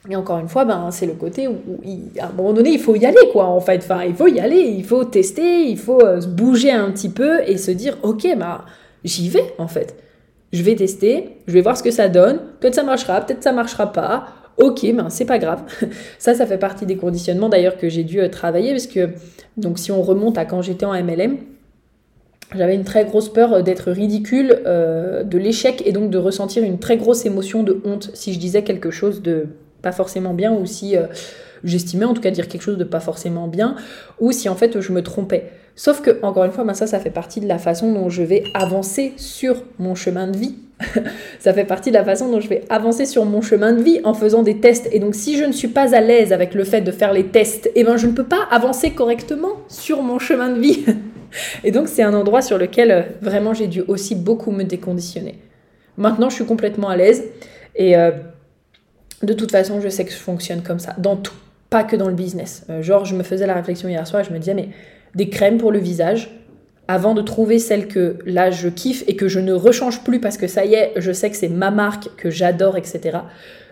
[0.08, 1.56] et encore une fois, ben, c'est le côté où,
[2.18, 3.78] à un moment donné, il faut y aller, quoi, en fait.
[3.78, 7.10] Enfin, il faut y aller, il faut tester, il faut euh, se bouger un petit
[7.10, 8.64] peu et se dire, ok, bah,
[9.04, 9.94] j'y vais, en fait.
[10.52, 12.40] Je vais tester, je vais voir ce que ça donne.
[12.60, 14.28] Peut-être ça marchera, peut-être ça marchera pas.
[14.56, 15.62] Ok, ben, c'est pas grave.
[16.18, 19.10] ça, ça fait partie des conditionnements, d'ailleurs, que j'ai dû euh, travailler, parce que,
[19.58, 21.36] donc, si on remonte à quand j'étais en MLM,
[22.56, 26.78] j'avais une très grosse peur euh, d'être ridicule, de l'échec et donc de ressentir une
[26.78, 29.48] très grosse émotion de honte si je disais quelque chose de
[29.82, 31.06] pas forcément bien ou si euh,
[31.64, 33.76] j'estimais en tout cas dire quelque chose de pas forcément bien
[34.20, 35.50] ou si en fait je me trompais.
[35.76, 38.22] Sauf que, encore une fois, ben ça, ça fait partie de la façon dont je
[38.22, 40.56] vais avancer sur mon chemin de vie.
[41.38, 44.00] ça fait partie de la façon dont je vais avancer sur mon chemin de vie
[44.04, 44.88] en faisant des tests.
[44.92, 47.24] Et donc, si je ne suis pas à l'aise avec le fait de faire les
[47.24, 50.84] tests, eh ben, je ne peux pas avancer correctement sur mon chemin de vie.
[51.64, 55.38] et donc, c'est un endroit sur lequel euh, vraiment j'ai dû aussi beaucoup me déconditionner.
[55.96, 57.24] Maintenant, je suis complètement à l'aise.
[57.76, 58.10] Et euh,
[59.22, 61.34] de toute façon, je sais que je fonctionne comme ça, dans tout.
[61.68, 62.64] pas que dans le business.
[62.70, 64.70] Euh, genre, je me faisais la réflexion hier soir je me disais, mais
[65.14, 66.30] des crèmes pour le visage,
[66.88, 70.36] avant de trouver celle que là je kiffe et que je ne rechange plus parce
[70.36, 73.18] que ça y est, je sais que c'est ma marque, que j'adore, etc.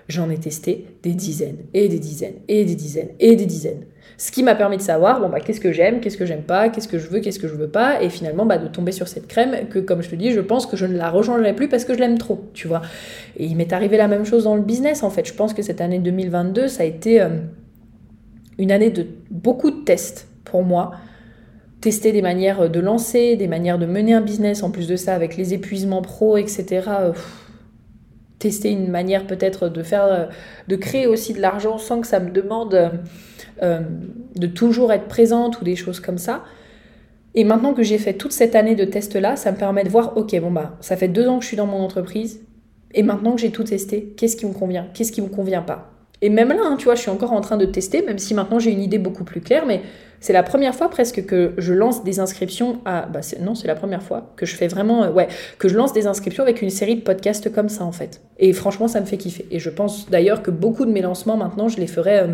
[0.06, 3.84] J'en ai testé des dizaines et des dizaines et des dizaines et des dizaines.
[4.20, 6.70] Ce qui m'a permis de savoir, bon bah qu'est-ce que j'aime, qu'est-ce que j'aime pas,
[6.70, 9.06] qu'est-ce que je veux, qu'est-ce que je veux pas, et finalement bah, de tomber sur
[9.06, 11.68] cette crème que comme je te dis, je pense que je ne la rechangerai plus
[11.68, 12.82] parce que je l'aime trop, tu vois.
[13.36, 15.24] Et il m'est arrivé la même chose dans le business en fait.
[15.24, 17.28] Je pense que cette année 2022, ça a été euh,
[18.58, 20.90] une année de beaucoup de tests pour moi.
[21.80, 25.14] Tester des manières de lancer, des manières de mener un business, en plus de ça
[25.14, 26.82] avec les épuisements pro, etc.
[28.38, 30.26] tester une manière peut-être de faire, euh,
[30.68, 32.88] de créer aussi de l'argent sans que ça me demande euh,
[33.62, 33.80] euh,
[34.36, 36.44] de toujours être présente ou des choses comme ça.
[37.34, 40.16] Et maintenant que j'ai fait toute cette année de test-là, ça me permet de voir,
[40.16, 42.40] ok, bon bah, ça fait deux ans que je suis dans mon entreprise,
[42.94, 45.92] et maintenant que j'ai tout testé, qu'est-ce qui me convient, qu'est-ce qui me convient pas?
[46.20, 48.34] Et même là, hein, tu vois, je suis encore en train de tester, même si
[48.34, 49.82] maintenant j'ai une idée beaucoup plus claire, mais
[50.20, 53.06] c'est la première fois presque que je lance des inscriptions à...
[53.06, 55.04] Bah non, c'est la première fois que je fais vraiment...
[55.04, 57.92] Euh, ouais, que je lance des inscriptions avec une série de podcasts comme ça, en
[57.92, 58.20] fait.
[58.38, 59.46] Et franchement, ça me fait kiffer.
[59.50, 62.18] Et je pense d'ailleurs que beaucoup de mes lancements, maintenant, je les ferai...
[62.18, 62.26] Euh,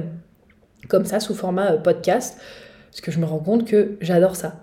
[0.89, 2.39] comme ça sous format euh, podcast,
[2.91, 4.57] parce que je me rends compte que j'adore ça.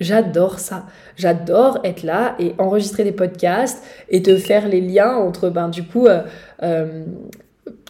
[0.00, 0.86] J'adore ça.
[1.16, 5.84] J'adore être là et enregistrer des podcasts et te faire les liens entre, ben, du
[5.84, 6.06] coup,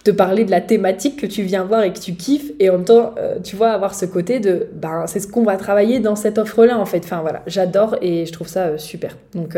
[0.07, 2.75] te parler de la thématique que tu viens voir et que tu kiffes et en
[2.75, 6.17] même temps, tu vois, avoir ce côté de, ben, c'est ce qu'on va travailler dans
[6.17, 7.05] cette offre-là, en fait.
[7.05, 9.17] Enfin, voilà, j'adore et je trouve ça super.
[9.35, 9.57] Donc,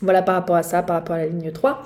[0.00, 1.82] voilà par rapport à ça, par rapport à la ligne 3.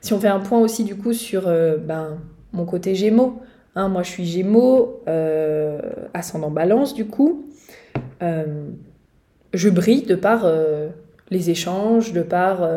[0.00, 2.18] Si on fait un point aussi, du coup, sur ben,
[2.52, 3.40] mon côté Gémeaux,
[3.78, 5.78] Hein, moi, je suis Gémeaux, euh,
[6.12, 7.48] ascendant Balance, du coup.
[8.24, 8.70] Euh,
[9.54, 10.88] je brille de par euh,
[11.30, 12.68] les échanges, de par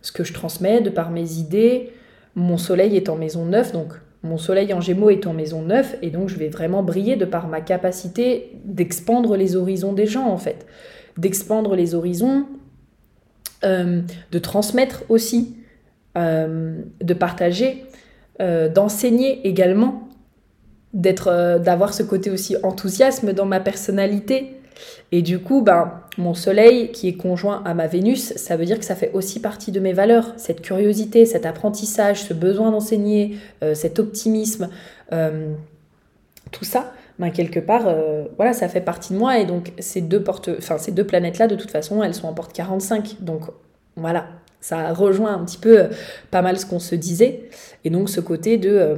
[0.00, 1.92] ce que je transmets, de par mes idées.
[2.38, 5.96] Mon soleil est en maison 9, donc mon soleil en Gémeaux est en maison 9,
[6.02, 10.28] et donc je vais vraiment briller de par ma capacité d'expandre les horizons des gens,
[10.28, 10.66] en fait.
[11.16, 12.46] D'expandre les horizons,
[13.62, 15.56] de transmettre aussi,
[16.14, 17.84] de partager,
[18.38, 20.08] d'enseigner également
[21.26, 24.57] euh, d'avoir ce côté aussi enthousiasme dans ma personnalité
[25.12, 28.78] et du coup ben mon soleil qui est conjoint à ma Vénus ça veut dire
[28.78, 30.32] que ça fait aussi partie de mes valeurs.
[30.36, 34.68] Cette curiosité cet apprentissage ce besoin d'enseigner euh, cet optimisme
[35.12, 35.52] euh,
[36.50, 37.92] tout ça ben, quelque part
[38.36, 39.38] voilà ça fait partie de moi.
[39.38, 40.22] Et donc ces deux
[40.78, 43.42] ces deux planètes là de toute façon elles sont en porte 45 donc
[43.96, 44.26] voilà
[44.60, 45.88] ça rejoint un petit peu
[46.30, 47.48] pas mal ce qu'on se disait.
[47.84, 48.96] Et donc ce côté de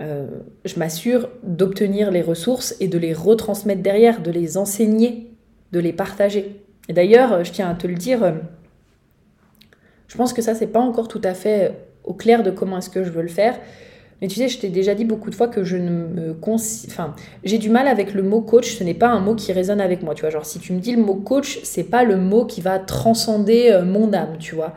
[0.00, 0.26] euh,
[0.64, 5.30] je m'assure d'obtenir les ressources et de les retransmettre derrière, de les enseigner,
[5.72, 6.62] de les partager.
[6.88, 8.32] Et d'ailleurs, je tiens à te le dire, euh,
[10.08, 11.74] je pense que ça, c'est pas encore tout à fait
[12.04, 13.58] au clair de comment est-ce que je veux le faire.
[14.20, 16.36] Mais tu sais, je t'ai déjà dit beaucoup de fois que je ne me
[16.88, 18.76] enfin, j'ai du mal avec le mot coach.
[18.76, 20.14] Ce n'est pas un mot qui résonne avec moi.
[20.14, 22.60] Tu vois, genre si tu me dis le mot coach, c'est pas le mot qui
[22.60, 24.36] va transcender euh, mon âme.
[24.38, 24.74] Tu vois.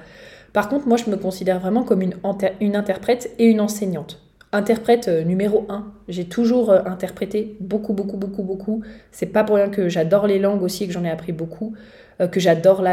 [0.54, 2.16] Par contre, moi, je me considère vraiment comme une,
[2.62, 4.23] une interprète et une enseignante
[4.54, 5.92] interprète euh, numéro un.
[6.08, 8.84] J'ai toujours euh, interprété beaucoup, beaucoup, beaucoup, beaucoup.
[9.12, 11.74] C'est pas pour rien que j'adore les langues aussi, que j'en ai appris beaucoup,
[12.22, 12.84] euh, que j'adore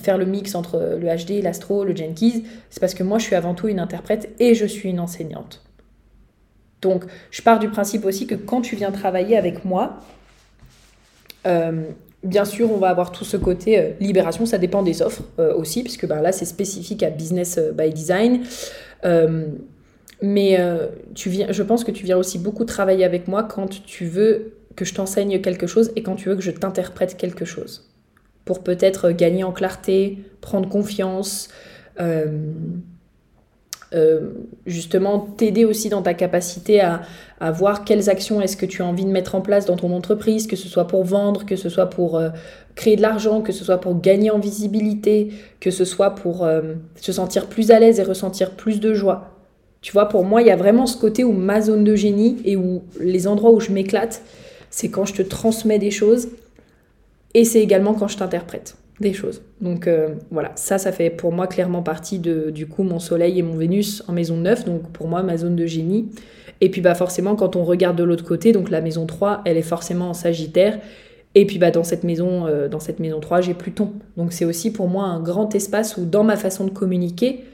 [0.00, 2.40] faire le mix entre le HD, l'astro, le Jenkins.
[2.70, 5.62] C'est parce que moi, je suis avant tout une interprète et je suis une enseignante.
[6.80, 9.98] Donc, je pars du principe aussi que quand tu viens travailler avec moi,
[11.44, 14.46] bien sûr, on va avoir tout ce côté libération.
[14.46, 15.24] Ça dépend des offres
[15.56, 18.44] aussi, puisque ben, là, c'est spécifique à Business by Design.
[20.22, 23.82] Mais euh, tu viens, je pense que tu viens aussi beaucoup travailler avec moi quand
[23.84, 27.44] tu veux que je t'enseigne quelque chose et quand tu veux que je t'interprète quelque
[27.44, 27.90] chose.
[28.44, 31.48] Pour peut-être gagner en clarté, prendre confiance,
[32.00, 32.52] euh,
[33.92, 34.30] euh,
[34.66, 37.02] justement t'aider aussi dans ta capacité à,
[37.40, 39.92] à voir quelles actions est-ce que tu as envie de mettre en place dans ton
[39.92, 42.22] entreprise, que ce soit pour vendre, que ce soit pour
[42.74, 46.46] créer de l'argent, que ce soit pour gagner en visibilité, que ce soit pour
[46.94, 49.39] se sentir plus à l'aise et ressentir plus de joie.
[49.82, 52.36] Tu vois, pour moi, il y a vraiment ce côté où ma zone de génie
[52.44, 54.22] et où les endroits où je m'éclate,
[54.70, 56.28] c'est quand je te transmets des choses
[57.34, 59.42] et c'est également quand je t'interprète des choses.
[59.60, 63.38] Donc euh, voilà, ça, ça fait pour moi clairement partie de, du coup, mon Soleil
[63.38, 66.10] et mon Vénus en maison 9, donc pour moi, ma zone de génie.
[66.60, 69.56] Et puis bah forcément, quand on regarde de l'autre côté, donc la maison 3, elle
[69.56, 70.78] est forcément en Sagittaire.
[71.34, 73.92] Et puis bah, dans, cette maison, euh, dans cette maison 3, j'ai Pluton.
[74.16, 77.44] Donc c'est aussi pour moi un grand espace où dans ma façon de communiquer,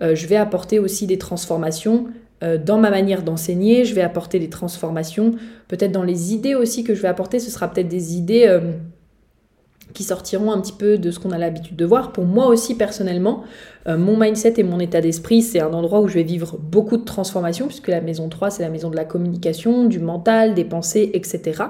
[0.00, 2.06] je vais apporter aussi des transformations
[2.42, 5.32] euh, dans ma manière d'enseigner, je vais apporter des transformations,
[5.68, 8.72] peut-être dans les idées aussi que je vais apporter, ce sera peut-être des idées euh,
[9.94, 12.12] qui sortiront un petit peu de ce qu'on a l'habitude de voir.
[12.12, 13.44] Pour moi aussi personnellement,
[13.88, 16.98] euh, mon mindset et mon état d'esprit, c'est un endroit où je vais vivre beaucoup
[16.98, 20.64] de transformations, puisque la maison 3, c'est la maison de la communication, du mental, des
[20.64, 21.62] pensées, etc.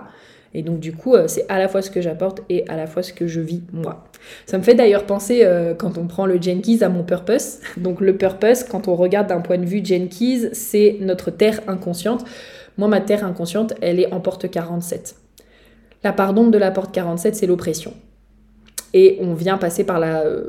[0.56, 2.86] Et donc du coup, euh, c'est à la fois ce que j'apporte et à la
[2.86, 4.04] fois ce que je vis moi.
[4.46, 7.58] Ça me fait d'ailleurs penser, euh, quand on prend le Jenkins, à mon purpose.
[7.76, 12.24] Donc le purpose, quand on regarde d'un point de vue Jenkins, c'est notre terre inconsciente.
[12.78, 15.16] Moi, ma terre inconsciente, elle est en porte 47.
[16.02, 17.92] La part d'ombre de la porte 47, c'est l'oppression.
[18.94, 20.44] Et on vient passer par euh,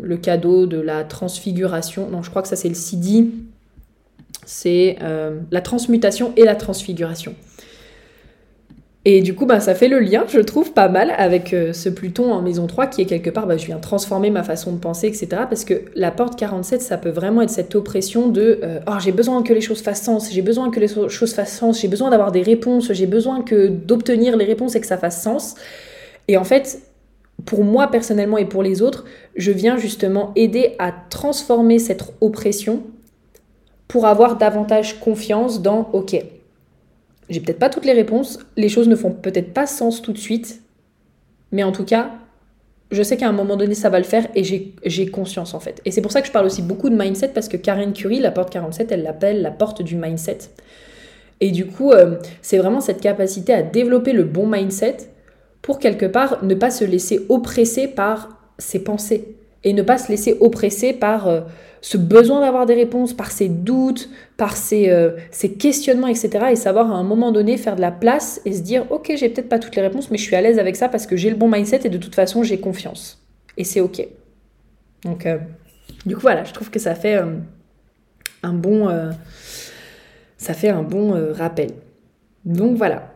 [0.00, 2.08] le cadeau de la transfiguration.
[2.08, 3.26] Non, je crois que ça c'est le CD.
[4.46, 4.96] C'est
[5.50, 7.34] la transmutation et la transfiguration.
[9.04, 11.88] Et du coup, bah, ça fait le lien, je trouve, pas mal avec euh, ce
[11.88, 14.78] Pluton en maison 3 qui est quelque part, bah, je viens transformer ma façon de
[14.78, 15.26] penser, etc.
[15.48, 19.10] Parce que la porte 47, ça peut vraiment être cette oppression de euh, oh, j'ai
[19.10, 22.10] besoin que les choses fassent sens, j'ai besoin que les choses fassent sens, j'ai besoin
[22.10, 25.56] d'avoir des réponses, j'ai besoin que d'obtenir les réponses et que ça fasse sens.
[26.28, 26.78] Et en fait,
[27.44, 32.84] pour moi personnellement et pour les autres, je viens justement aider à transformer cette oppression
[33.88, 36.16] pour avoir davantage confiance dans ok,
[37.28, 40.18] j'ai peut-être pas toutes les réponses, les choses ne font peut-être pas sens tout de
[40.18, 40.62] suite,
[41.50, 42.10] mais en tout cas,
[42.90, 45.80] je sais qu'à un moment donné, ça va le faire et j'ai conscience en fait.
[45.84, 48.20] Et c'est pour ça que je parle aussi beaucoup de mindset parce que Karen Curie,
[48.20, 50.38] la porte 47, elle l'appelle la porte du mindset.
[51.40, 54.98] Et du coup, euh, c'est vraiment cette capacité à développer le bon mindset
[55.62, 60.08] pour quelque part ne pas se laisser oppresser par ses pensées et ne pas se
[60.08, 61.40] laisser oppresser par euh,
[61.82, 65.10] ce besoin d'avoir des réponses, par ses doutes, par ses, euh,
[65.58, 66.30] questionnements, etc.
[66.52, 69.28] Et savoir à un moment donné faire de la place et se dire, ok, j'ai
[69.28, 71.28] peut-être pas toutes les réponses, mais je suis à l'aise avec ça parce que j'ai
[71.28, 73.20] le bon mindset et de toute façon, j'ai confiance.
[73.56, 74.06] Et c'est ok.
[75.04, 75.38] Donc, euh,
[76.06, 77.34] du coup, voilà, je trouve que ça fait euh,
[78.44, 78.88] un bon,
[80.38, 81.70] ça fait un bon rappel.
[82.44, 83.12] Donc voilà.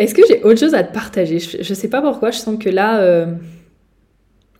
[0.00, 1.38] Est-ce que j'ai autre chose à te partager?
[1.38, 3.26] Je, je sais pas pourquoi, je sens que là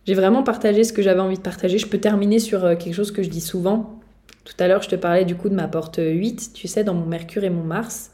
[0.09, 1.77] j'ai vraiment partagé ce que j'avais envie de partager.
[1.77, 4.01] Je peux terminer sur euh, quelque chose que je dis souvent.
[4.47, 6.95] Tout à l'heure, je te parlais du coup de ma porte 8, tu sais, dans
[6.95, 8.11] mon Mercure et mon Mars.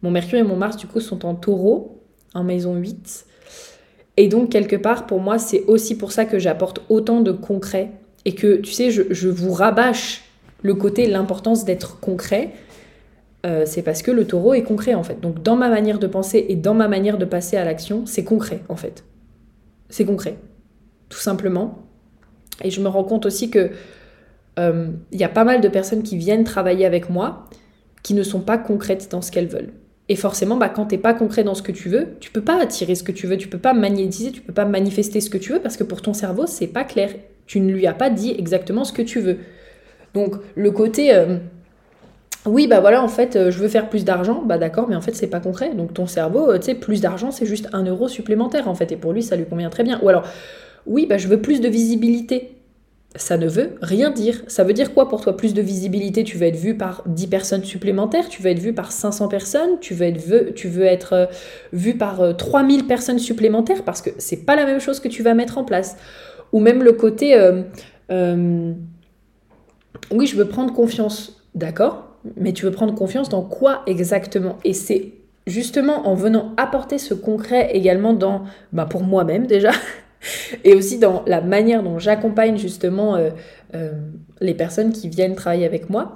[0.00, 2.00] Mon Mercure et mon Mars, du coup, sont en taureau,
[2.32, 3.26] en maison 8.
[4.16, 7.90] Et donc, quelque part, pour moi, c'est aussi pour ça que j'apporte autant de concret.
[8.24, 10.22] Et que, tu sais, je, vous rabâche
[10.62, 12.54] le côté, l'importance d'être concret.
[13.44, 15.20] Euh, c'est parce que le taureau est concret, en fait.
[15.20, 18.24] Donc, dans ma manière de penser et dans ma manière de passer à l'action, c'est
[18.24, 19.04] concret, en fait.
[19.90, 20.38] C'est concret
[21.12, 21.78] tout simplement.
[22.64, 23.70] Et je me rends compte aussi que
[24.58, 27.44] euh, il y a pas mal de personnes qui viennent travailler avec moi
[28.02, 29.72] qui ne sont pas concrètes dans ce qu'elles veulent.
[30.08, 32.60] Et forcément, bah, quand t'es pas concret dans ce que tu veux, tu peux pas
[32.60, 35.38] attirer ce que tu veux, tu peux pas magnétiser, tu peux pas manifester ce que
[35.38, 37.10] tu veux parce que pour ton cerveau, c'est pas clair.
[37.46, 39.36] Tu ne lui as pas dit exactement ce que tu veux.
[40.14, 41.36] Donc le côté euh,
[42.44, 45.00] oui, bah voilà, en fait, euh, je veux faire plus d'argent, bah d'accord, mais en
[45.00, 45.74] fait, c'est pas concret.
[45.74, 48.96] Donc ton cerveau, tu sais, plus d'argent, c'est juste un euro supplémentaire, en fait, et
[48.96, 50.00] pour lui, ça lui convient très bien.
[50.02, 50.24] Ou alors,
[50.86, 52.56] oui, bah, je veux plus de visibilité.
[53.14, 54.42] Ça ne veut rien dire.
[54.46, 56.24] Ça veut dire quoi pour toi plus de visibilité?
[56.24, 59.78] Tu veux être vu par 10 personnes supplémentaires, tu veux être vu par 500 personnes,
[59.80, 61.28] tu veux être vu, tu veux être
[61.74, 63.82] euh, par 3000 euh, personnes supplémentaires?
[63.84, 65.96] Parce que c'est pas la même chose que tu vas mettre en place.
[66.52, 67.34] Ou même le côté
[68.10, 68.72] euh,
[70.10, 72.08] oui, je veux prendre confiance, d'accord?
[72.36, 74.58] Mais tu veux prendre confiance dans quoi exactement?
[74.64, 75.12] Et c'est
[75.46, 79.72] justement en venant apporter ce concret également dans, bah pour moi-même déjà,
[80.64, 83.30] et aussi dans la manière dont j'accompagne justement euh,
[83.74, 83.92] euh,
[84.40, 86.14] les personnes qui viennent travailler avec moi,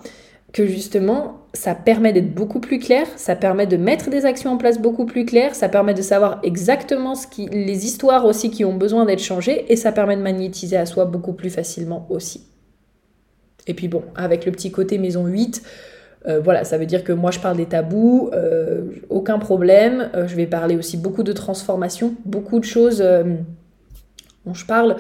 [0.53, 4.57] que justement ça permet d'être beaucoup plus clair, ça permet de mettre des actions en
[4.57, 9.05] place beaucoup plus claires, ça permet de savoir exactement les histoires aussi qui ont besoin
[9.05, 12.47] d'être changées et ça permet de magnétiser à soi beaucoup plus facilement aussi.
[13.67, 15.63] Et puis bon, avec le petit côté maison 8,
[16.29, 18.31] euh, voilà, ça veut dire que moi je parle des tabous,
[19.09, 20.11] aucun problème.
[20.15, 23.03] je vais parler aussi beaucoup de transformation, beaucoup de choses
[24.47, 24.97] dont je parle,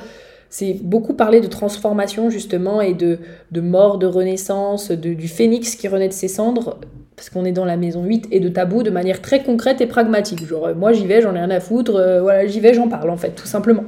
[0.48, 3.18] c'est beaucoup parler de transformation justement et de,
[3.52, 6.78] de mort, de renaissance, de, du phénix qui renaît de ses cendres,
[7.16, 9.86] parce qu'on est dans la maison 8, et de tabou de manière très concrète et
[9.86, 10.46] pragmatique.
[10.46, 13.10] Genre, moi j'y vais, j'en ai rien à foutre, euh, voilà, j'y vais, j'en parle
[13.10, 13.84] en fait, tout simplement.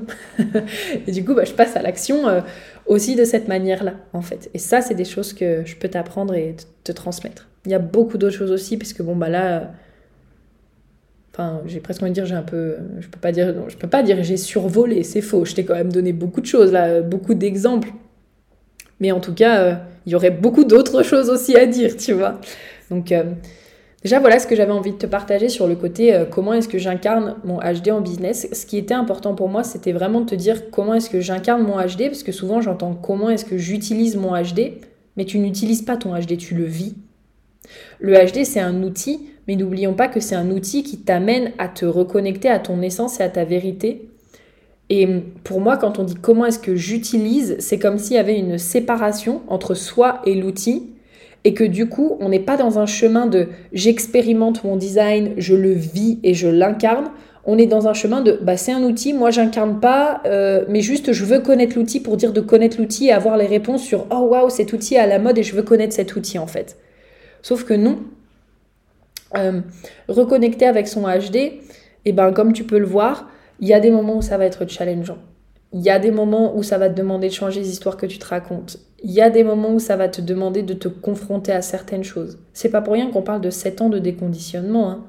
[1.07, 2.41] et du coup, bah, je passe à l'action euh,
[2.87, 4.51] aussi de cette manière-là, en fait.
[4.55, 7.49] Et ça, c'est des choses que je peux t'apprendre et te transmettre.
[7.67, 9.73] Il y a beaucoup d'autres choses aussi, parce que bon, bah là
[11.67, 12.77] J'ai presque envie de dire, j'ai un peu.
[13.01, 15.45] Je peux pas dire, je peux pas dire j'ai survolé, c'est faux.
[15.45, 17.91] Je t'ai quand même donné beaucoup de choses, là, beaucoup d'exemples.
[19.01, 19.75] Mais en tout cas, euh,
[20.07, 22.41] il y aurait beaucoup d'autres choses aussi à dire, tu vois.
[22.91, 23.25] Donc, euh,
[24.03, 26.69] déjà, voilà ce que j'avais envie de te partager sur le côté euh, comment est-ce
[26.69, 28.49] que j'incarne mon HD en business.
[28.53, 31.63] Ce qui était important pour moi, c'était vraiment de te dire comment est-ce que j'incarne
[31.63, 34.81] mon HD, parce que souvent j'entends comment est-ce que j'utilise mon HD,
[35.17, 36.97] mais tu n'utilises pas ton HD, tu le vis.
[38.01, 41.69] Le HD, c'est un outil mais n'oublions pas que c'est un outil qui t'amène à
[41.69, 44.09] te reconnecter à ton essence et à ta vérité.
[44.91, 45.09] Et
[45.43, 48.59] pour moi, quand on dit comment est-ce que j'utilise, c'est comme s'il y avait une
[48.59, 50.91] séparation entre soi et l'outil
[51.45, 55.55] et que du coup, on n'est pas dans un chemin de j'expérimente mon design, je
[55.55, 57.11] le vis et je l'incarne.
[57.47, 60.83] On est dans un chemin de bah, c'est un outil, moi j'incarne pas, euh, mais
[60.83, 64.07] juste je veux connaître l'outil pour dire de connaître l'outil et avoir les réponses sur
[64.11, 66.47] oh waouh, cet outil est à la mode et je veux connaître cet outil en
[66.47, 66.77] fait.
[67.43, 68.01] Sauf que non.
[69.37, 69.61] Euh,
[70.09, 71.61] reconnecter avec son HD, et
[72.07, 73.29] eh ben comme tu peux le voir,
[73.61, 75.19] il y a des moments où ça va être challengeant.
[75.73, 78.07] Il y a des moments où ça va te demander de changer les histoires que
[78.07, 78.79] tu te racontes.
[79.05, 82.05] Il y a des moments où ça va te demander de te confronter à certaines
[82.05, 82.39] choses.
[82.55, 84.91] C'est pas pour rien qu'on parle de 7 ans de déconditionnement.
[84.91, 85.05] Hein.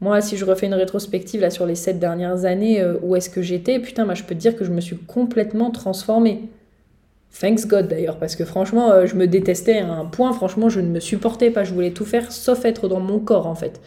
[0.00, 3.30] Moi, si je refais une rétrospective là sur les 7 dernières années, euh, où est-ce
[3.30, 6.48] que j'étais, putain, moi je peux te dire que je me suis complètement transformée.
[7.38, 10.80] Thanks God d'ailleurs, parce que franchement, euh, je me détestais à un point, franchement, je
[10.80, 13.80] ne me supportais pas, je voulais tout faire sauf être dans mon corps en fait.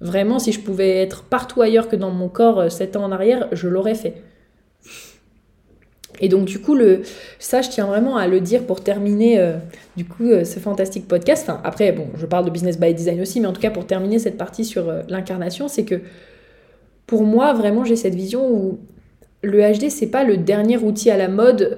[0.00, 3.12] Vraiment, si je pouvais être partout ailleurs que dans mon corps 7 euh, ans en
[3.12, 4.14] arrière, je l'aurais fait.
[6.20, 7.02] Et donc du coup, le,
[7.38, 9.56] ça, je tiens vraiment à le dire pour terminer euh,
[9.96, 11.50] du coup euh, ce fantastique podcast.
[11.64, 14.18] Après, bon, je parle de business by design aussi, mais en tout cas pour terminer
[14.18, 16.00] cette partie sur l'incarnation, c'est que
[17.06, 18.78] pour moi, vraiment, j'ai cette vision où
[19.42, 21.76] le HD, c'est pas le dernier outil à la mode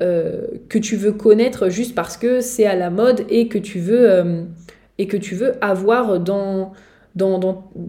[0.68, 4.46] que tu veux connaître juste parce que c'est à la mode et que tu veux
[4.98, 6.72] et que tu veux avoir dans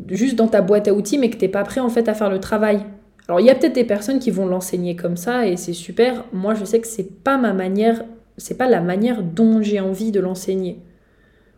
[0.09, 2.13] juste dans ta boîte à outils, mais que tu n'es pas prêt en fait à
[2.13, 2.81] faire le travail.
[3.27, 6.25] Alors il y a peut-être des personnes qui vont l'enseigner comme ça et c'est super.
[6.33, 8.03] Moi je sais que c'est pas ma manière,
[8.37, 10.79] c'est pas la manière dont j'ai envie de l'enseigner.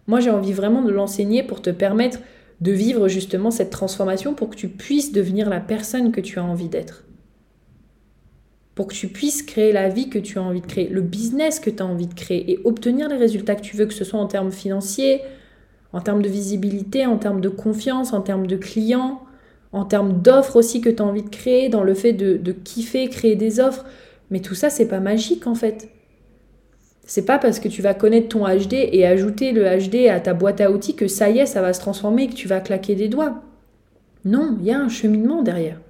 [0.05, 2.19] Moi j'ai envie vraiment de l'enseigner pour te permettre
[2.59, 6.43] de vivre justement cette transformation pour que tu puisses devenir la personne que tu as
[6.43, 7.05] envie d'être.
[8.75, 11.59] Pour que tu puisses créer la vie que tu as envie de créer, le business
[11.59, 14.05] que tu as envie de créer et obtenir les résultats que tu veux, que ce
[14.05, 15.21] soit en termes financiers,
[15.93, 19.21] en termes de visibilité, en termes de confiance, en termes de clients,
[19.73, 23.07] en termes d'offres aussi que tu as envie de créer, dans le fait de, kiffer,
[23.09, 23.85] créer des offres.
[24.29, 25.89] Mais tout ça, c'est pas magique en fait.
[27.05, 30.33] C'est pas parce que tu vas connaître ton HD et ajouter le HD à ta
[30.33, 32.61] boîte à outils que ça y est, ça va se transformer et que tu vas
[32.61, 33.41] claquer des doigts.
[34.23, 35.81] Non, il y a un cheminement derrière.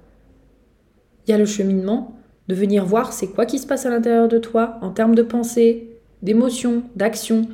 [1.26, 2.16] Il y a le cheminement
[2.48, 5.22] de venir voir c'est quoi qui se passe à l'intérieur de toi en termes de
[5.22, 5.88] pensée,
[6.22, 7.46] d'émotion, d'action,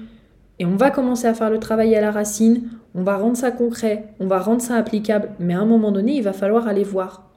[0.59, 3.51] et on va commencer à faire le travail à la racine, on va rendre ça
[3.51, 6.85] concret, on va rendre ça applicable, mais à un moment donné, il va falloir aller
[6.85, 7.31] voir.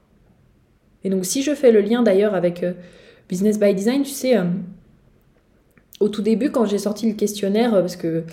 [1.03, 2.73] Et donc si je fais le lien d'ailleurs avec euh,
[3.29, 4.45] Business by Design, tu sais, euh,
[5.99, 8.23] au tout début, quand j'ai sorti le questionnaire, euh, parce que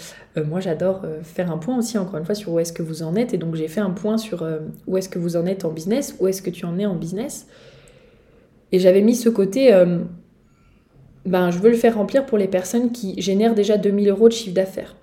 [0.47, 3.15] moi j'adore faire un point aussi, encore une fois, sur où est-ce que vous en
[3.17, 4.47] êtes, et donc j'ai fait un point sur
[4.87, 6.95] où est-ce que vous en êtes en business, où est-ce que tu en es en
[6.95, 7.47] business.
[8.73, 9.73] Et j'avais mis ce côté
[11.29, 14.33] ben, je veux le faire remplir pour les personnes qui génèrent déjà 2000 euros de
[14.33, 14.97] chiffre d'affaires.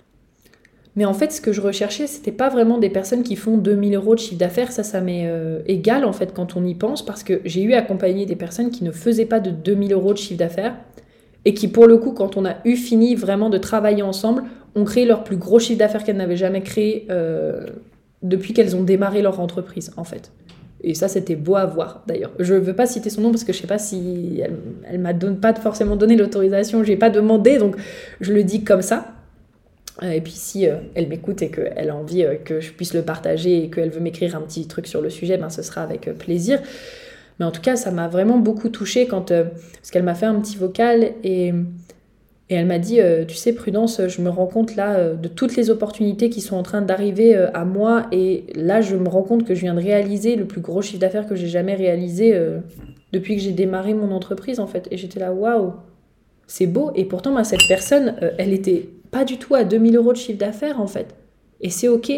[0.96, 3.94] Mais en fait, ce que je recherchais, c'était pas vraiment des personnes qui font 2000
[3.94, 4.72] euros de chiffre d'affaires.
[4.72, 7.74] Ça, ça m'est euh, égal en fait quand on y pense, parce que j'ai eu
[7.74, 10.74] accompagné des personnes qui ne faisaient pas de 2000 euros de chiffre d'affaires
[11.44, 14.44] et qui, pour le coup, quand on a eu fini vraiment de travailler ensemble,
[14.74, 17.66] ont créé leur plus gros chiffre d'affaires qu'elles n'avaient jamais créé euh,
[18.22, 20.32] depuis qu'elles ont démarré leur entreprise en fait.
[20.82, 22.32] Et ça, c'était beau à voir d'ailleurs.
[22.38, 24.56] Je ne veux pas citer son nom parce que je ne sais pas si elle,
[24.88, 27.76] elle m'a pas forcément donné l'autorisation, je n'ai pas demandé, donc
[28.20, 29.16] je le dis comme ça.
[30.02, 32.92] Euh, et puis si euh, elle m'écoute et qu'elle a envie euh, que je puisse
[32.92, 35.82] le partager et qu'elle veut m'écrire un petit truc sur le sujet, ben ce sera
[35.82, 36.60] avec plaisir.
[37.38, 40.40] Mais en tout cas, ça m'a vraiment beaucoup touchée quand parce qu'elle m'a fait un
[40.40, 41.52] petit vocal et
[42.48, 45.26] et elle m'a dit, euh, tu sais, Prudence, je me rends compte là euh, de
[45.26, 48.06] toutes les opportunités qui sont en train d'arriver euh, à moi.
[48.12, 51.00] Et là, je me rends compte que je viens de réaliser le plus gros chiffre
[51.00, 52.38] d'affaires que j'ai jamais réalisé
[53.12, 54.86] depuis que j'ai démarré mon entreprise, en fait.
[54.92, 55.72] Et j'étais là, waouh,
[56.46, 56.92] c'est beau.
[56.94, 60.38] Et pourtant, bah, cette personne, elle était pas du tout à 2000 euros de chiffre
[60.38, 61.16] d'affaires, en fait.
[61.60, 62.12] Et c'est OK.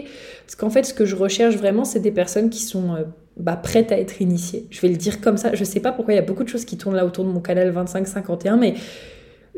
[0.45, 2.97] Parce qu'en fait, ce que je recherche vraiment, c'est des personnes qui sont
[3.39, 4.66] bah, prêtes à être initiées.
[4.68, 5.55] Je vais le dire comme ça.
[5.55, 7.31] Je sais pas pourquoi il y a beaucoup de choses qui tournent là autour de
[7.31, 8.74] mon canal 2551, mais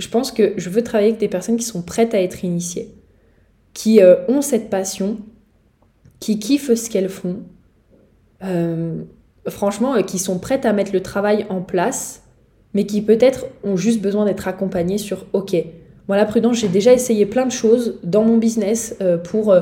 [0.00, 2.94] je pense que je veux travailler avec des personnes qui sont prêtes à être initiées,
[3.74, 5.18] qui euh, ont cette passion,
[6.20, 7.40] qui kiffent ce qu'elles font,
[8.42, 9.02] euh,
[9.46, 12.22] franchement, euh, qui sont prêtes à mettre le travail en place,
[12.72, 15.54] mais qui peut-être ont juste besoin d'être accompagnées sur OK.
[16.08, 19.54] Voilà, prudence, j'ai déjà essayé plein de choses dans mon business pour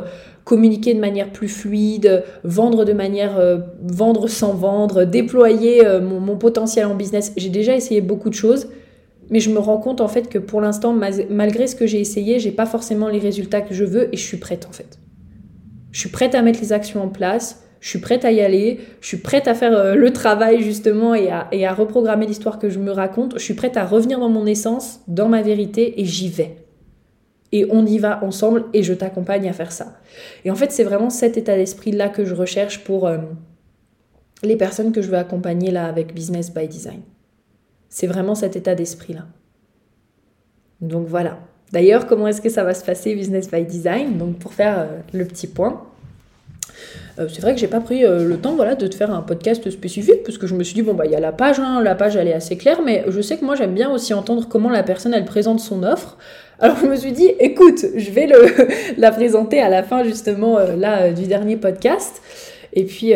[0.45, 6.95] communiquer de manière plus fluide, vendre de manière vendre sans vendre, déployer mon potentiel en
[6.95, 7.33] business.
[7.37, 8.69] J'ai déjà essayé beaucoup de choses
[9.31, 10.93] mais je me rends compte en fait que pour l'instant,
[11.31, 14.25] malgré ce que j'ai essayé, j'ai pas forcément les résultats que je veux et je
[14.25, 14.99] suis prête en fait.
[15.93, 18.81] Je suis prête à mettre les actions en place, je suis prête à y aller,
[19.01, 22.59] je suis prête à faire euh, le travail justement et à, et à reprogrammer l'histoire
[22.59, 26.01] que je me raconte, je suis prête à revenir dans mon essence, dans ma vérité
[26.01, 26.57] et j'y vais.
[27.53, 29.95] Et on y va ensemble et je t'accompagne à faire ça.
[30.45, 33.19] Et en fait, c'est vraiment cet état d'esprit-là que je recherche pour, euh,
[34.43, 37.01] les personnes que je veux accompagner là avec Business by Design.
[37.89, 39.27] C'est vraiment cet état d'esprit-là.
[40.81, 41.39] Donc voilà.
[41.73, 44.17] D'ailleurs, comment est-ce que ça va se passer Business by Design?
[44.17, 45.83] Donc pour faire euh, le petit point,
[47.19, 49.69] euh, c'est vrai que j'ai pas pris euh, le temps de te faire un podcast
[49.71, 51.83] spécifique parce que je me suis dit, bon, bah il y a la page, hein,
[51.83, 54.49] la page elle est assez claire, mais je sais que moi j'aime bien aussi entendre
[54.49, 56.17] comment la personne elle présente son offre.
[56.59, 58.29] Alors je me suis dit, écoute, je vais
[58.97, 60.59] la présenter à la fin justement
[61.15, 62.23] du dernier podcast.
[62.73, 63.15] Et puis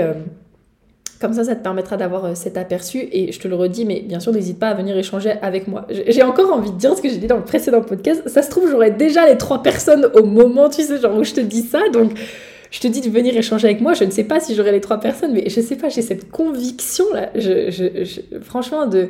[1.22, 3.08] comme ça, ça te permettra d'avoir euh, cet aperçu.
[3.12, 5.86] Et je te le redis, mais bien sûr, n'hésite pas à venir échanger avec moi.
[6.08, 8.28] J'ai encore envie de dire ce que j'ai dit dans le précédent podcast.
[8.28, 11.32] Ça se trouve, j'aurai déjà les trois personnes au moment, tu sais, genre où je
[11.32, 11.80] te dis ça.
[11.92, 12.10] Donc,
[12.70, 13.94] je te dis de venir échanger avec moi.
[13.94, 16.30] Je ne sais pas si j'aurai les trois personnes, mais je sais pas, j'ai cette
[16.30, 17.30] conviction là.
[18.42, 19.08] franchement, de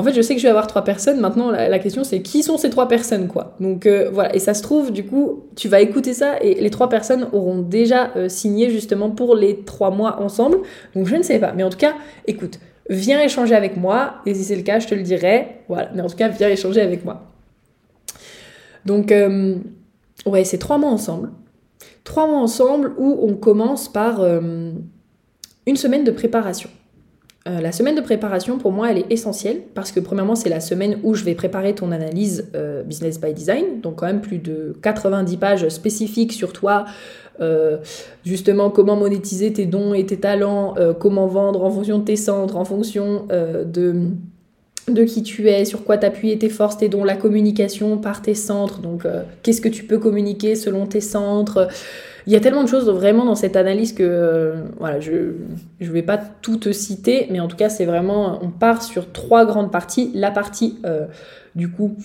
[0.00, 1.20] en fait, je sais que je vais avoir trois personnes.
[1.20, 3.54] Maintenant, la, question, c'est qui sont ces trois personnes, quoi?
[3.60, 4.34] Donc euh, voilà.
[4.34, 7.58] Et ça se trouve, du coup, tu vas écouter ça et les trois personnes auront
[7.60, 10.56] déjà euh, signé justement pour les trois mois ensemble.
[10.94, 11.52] Donc je ne sais pas.
[11.52, 11.92] Mais en tout cas,
[12.26, 14.14] écoute, viens échanger avec moi.
[14.24, 15.58] Et si c'est le cas, je te le dirai.
[15.68, 15.90] Voilà.
[15.94, 17.20] Mais en tout cas, viens échanger avec moi.
[18.86, 19.56] Donc, euh,
[20.24, 21.30] ouais, c'est trois mois ensemble.
[22.04, 26.70] Trois mois ensemble où on commence par une semaine de préparation.
[27.48, 30.60] Euh, la semaine de préparation, pour moi, elle est essentielle parce que premièrement, c'est la
[30.60, 34.38] semaine où je vais préparer ton analyse euh, Business by Design, donc quand même plus
[34.38, 36.84] de 90 pages spécifiques sur toi,
[37.40, 37.78] euh,
[38.26, 42.56] justement comment monétiser tes dons et tes talents, comment vendre en fonction de tes centres,
[42.56, 43.26] en fonction
[43.66, 48.34] de qui tu es, sur quoi t'appuyer tes forces, tes dons, la communication par tes
[48.34, 49.04] centres, donc
[49.42, 51.68] qu'est-ce que tu peux communiquer selon tes centres,
[52.26, 55.12] il y a tellement de choses vraiment dans cette analyse que euh, voilà, je
[55.80, 59.12] ne vais pas tout te citer, mais en tout cas, c'est vraiment, on part sur
[59.12, 60.10] trois grandes parties.
[60.14, 61.06] La partie, euh,
[61.54, 61.96] du coup,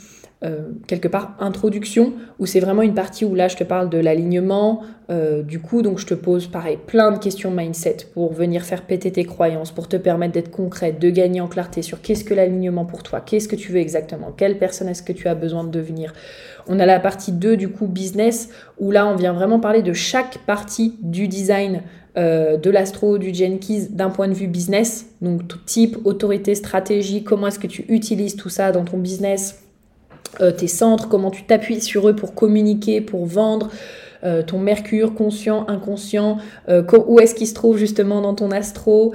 [0.46, 3.98] euh, quelque part introduction, où c'est vraiment une partie où là je te parle de
[3.98, 4.84] l'alignement,
[5.44, 9.12] du coup, donc je te pose pareil plein de questions mindset pour venir faire péter
[9.12, 12.86] tes croyances, pour te permettre d'être concrète, de gagner en clarté sur qu'est-ce que l'alignement
[12.86, 15.70] pour toi, qu'est-ce que tu veux exactement, quelle personne est-ce que tu as besoin de
[15.70, 16.12] devenir,
[16.68, 19.94] on a la partie 2 du coup business où là on vient vraiment parler de
[19.94, 21.84] chaque partie du design
[22.18, 25.08] euh, de l'astro, du Jenkins d'un point de vue business.
[25.22, 29.65] Donc type, autorité, stratégie, comment est-ce que tu utilises tout ça dans ton business,
[30.42, 33.70] euh, tes centres, comment tu t'appuies sur eux pour communiquer, pour vendre.
[34.24, 39.14] Euh, ton mercure conscient, inconscient, où est-ce qu'il se trouve justement dans ton astro,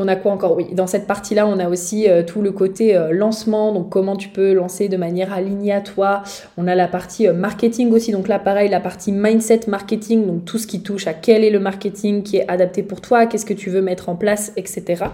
[0.00, 0.56] on a quoi encore?
[0.56, 4.16] Oui, dans cette partie-là, on a aussi euh, tout le côté euh, lancement, donc comment
[4.16, 6.22] tu peux lancer de manière alignée à toi.
[6.56, 10.44] On a la partie euh, marketing aussi, donc là pareil, la partie mindset marketing, donc
[10.44, 13.46] tout ce qui touche à quel est le marketing qui est adapté pour toi, qu'est-ce
[13.46, 15.04] que tu veux mettre en place, etc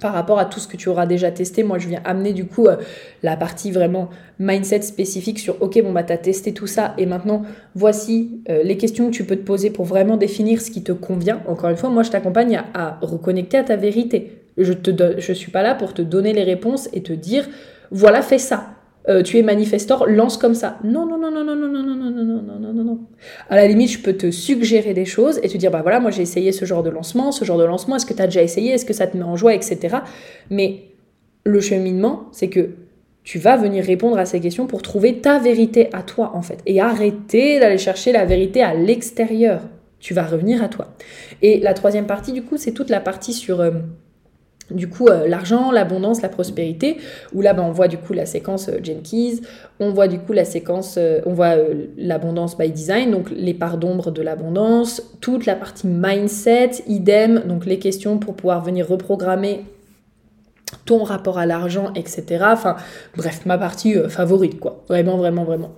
[0.00, 1.62] par rapport à tout ce que tu auras déjà testé.
[1.62, 2.76] Moi, je viens amener du coup euh,
[3.22, 7.06] la partie vraiment mindset spécifique sur OK, bon, bah, tu as testé tout ça et
[7.06, 7.42] maintenant,
[7.74, 10.92] voici euh, les questions que tu peux te poser pour vraiment définir ce qui te
[10.92, 11.40] convient.
[11.48, 14.42] Encore une fois, moi, je t'accompagne à, reconnecter à ta vérité.
[14.56, 17.48] Je ne suis pas là pour te donner les réponses et te dire
[17.90, 18.77] voilà, fais ça.
[19.08, 20.78] Euh, tu es manifestor, lance comme ça.
[20.84, 22.98] Non, non, non, non, non, non, non, non, non, non, non, non, non, non.
[23.48, 26.10] À la limite, je peux te suggérer des choses et te dire, bah voilà, moi
[26.10, 28.42] j'ai essayé ce genre de lancement, ce genre de lancement, est-ce que tu as déjà
[28.42, 29.96] essayé, est-ce que ça te met en joie, etc.
[30.50, 30.82] Mais
[31.44, 32.70] le cheminement, c'est que
[33.24, 36.58] tu vas venir répondre à ces questions pour trouver ta vérité à toi, en fait.
[36.66, 39.62] Et arrêter d'aller chercher la vérité à l'extérieur.
[40.00, 40.94] Tu vas revenir à toi.
[41.40, 43.60] Et la troisième partie, du coup, c'est toute la partie sur
[44.70, 46.98] du coup euh, l'argent, l'abondance, la prospérité,
[47.32, 49.42] où là ben, on voit du coup la séquence euh, Jenkins,
[49.80, 51.54] on voit du coup la séquence, euh, on voit
[51.96, 57.66] l'abondance by design, donc les parts d'ombre de l'abondance, toute la partie mindset, idem, donc
[57.66, 59.64] les questions pour pouvoir venir reprogrammer
[60.84, 62.44] ton rapport à l'argent, etc.
[62.52, 62.76] Enfin
[63.16, 65.72] bref, ma partie favorite quoi, vraiment, vraiment, vraiment.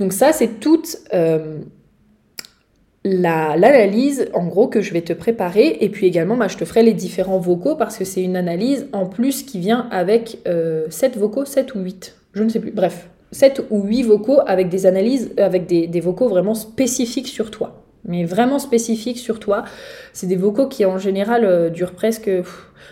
[0.00, 0.96] Donc ça c'est toute
[3.04, 6.82] l'analyse en gros que je vais te préparer et puis également bah, je te ferai
[6.82, 11.16] les différents vocaux parce que c'est une analyse en plus qui vient avec euh, 7
[11.16, 14.86] vocaux, 7 ou 8, je ne sais plus, bref, 7 ou 8 vocaux avec des
[14.86, 19.64] analyses, avec des, des vocaux vraiment spécifiques sur toi, mais vraiment spécifiques sur toi.
[20.12, 22.30] C'est des vocaux qui en général euh, durent presque...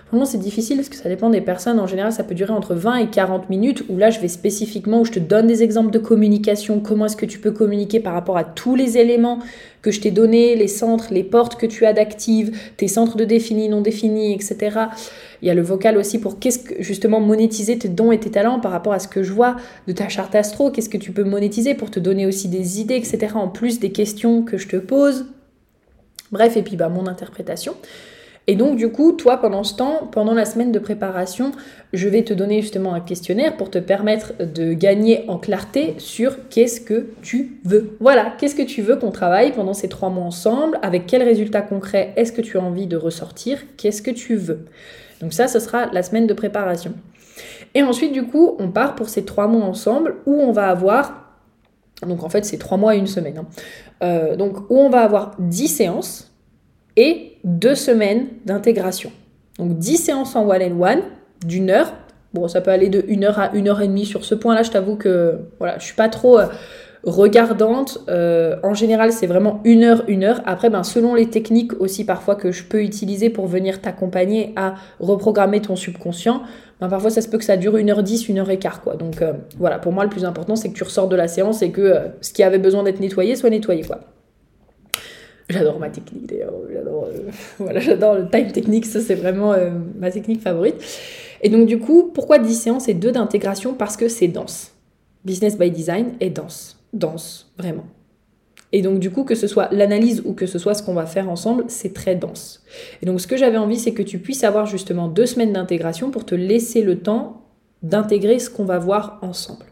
[0.09, 1.79] Vraiment, c'est difficile parce que ça dépend des personnes.
[1.79, 5.01] En général, ça peut durer entre 20 et 40 minutes où là, je vais spécifiquement,
[5.01, 8.15] où je te donne des exemples de communication, comment est-ce que tu peux communiquer par
[8.15, 9.41] rapport à tous les éléments
[9.83, 13.25] que je t'ai donnés, les centres, les portes que tu as d'actives, tes centres de
[13.25, 14.79] définis, non définis, etc.
[15.43, 18.31] Il y a le vocal aussi pour qu'est-ce que justement monétiser tes dons et tes
[18.31, 19.57] talents par rapport à ce que je vois
[19.87, 22.97] de ta charte astro, qu'est-ce que tu peux monétiser pour te donner aussi des idées,
[22.97, 23.35] etc.
[23.35, 25.27] En plus des questions que je te pose.
[26.31, 27.75] Bref, et puis bah, mon interprétation.
[28.51, 31.53] Et donc du coup, toi, pendant ce temps, pendant la semaine de préparation,
[31.93, 36.49] je vais te donner justement un questionnaire pour te permettre de gagner en clarté sur
[36.49, 37.97] qu'est-ce que tu veux.
[38.01, 41.63] Voilà, qu'est-ce que tu veux qu'on travaille pendant ces trois mois ensemble, avec quels résultats
[41.63, 44.65] concrets est-ce que tu as envie de ressortir, qu'est-ce que tu veux.
[45.21, 46.95] Donc ça, ce sera la semaine de préparation.
[47.77, 51.37] Et ensuite, du coup, on part pour ces trois mois ensemble où on va avoir,
[52.05, 53.47] donc en fait, c'est trois mois et une semaine, hein.
[54.03, 56.30] euh, donc où on va avoir 10 séances
[56.97, 59.13] et deux semaines d'intégration.
[59.59, 61.03] Donc 10 séances en one-and-one
[61.47, 61.93] d'une heure.
[62.33, 64.63] Bon, ça peut aller de une heure à une heure et demie sur ce point-là.
[64.63, 66.47] Je t'avoue que voilà, je suis pas trop euh,
[67.03, 67.99] regardante.
[68.09, 70.41] Euh, en général, c'est vraiment une heure, une heure.
[70.47, 74.77] Après, ben, selon les techniques aussi parfois que je peux utiliser pour venir t'accompagner à
[75.01, 76.43] reprogrammer ton subconscient,
[76.81, 78.81] ben, parfois ça se peut que ça dure une heure dix, une heure et quart.
[78.81, 78.95] Quoi.
[78.95, 81.63] Donc euh, voilà, pour moi, le plus important, c'est que tu ressors de la séance
[81.63, 83.83] et que ce qui avait besoin d'être nettoyé soit nettoyé.
[83.83, 84.01] Quoi.
[85.51, 86.55] J'adore ma technique d'ailleurs.
[86.73, 87.09] J'adore,
[87.59, 88.87] voilà, j'adore le time technique.
[88.87, 89.55] Ça, c'est vraiment
[89.99, 90.77] ma technique favorite.
[91.43, 94.73] Et donc, du coup, pourquoi 10 séances et 2 d'intégration Parce que c'est dense.
[95.25, 97.85] Business by Design est dense dense, vraiment.
[98.73, 101.07] Et donc du coup, que ce soit l'analyse ou que ce soit ce qu'on va
[101.07, 102.63] faire ensemble, c'est très dense.
[103.03, 106.11] Et donc ce que j'avais envie, c'est que tu puisses avoir justement deux semaines d'intégration
[106.11, 107.43] pour te laisser le temps
[107.83, 109.67] d'intégrer ce qu'on va voir ensemble.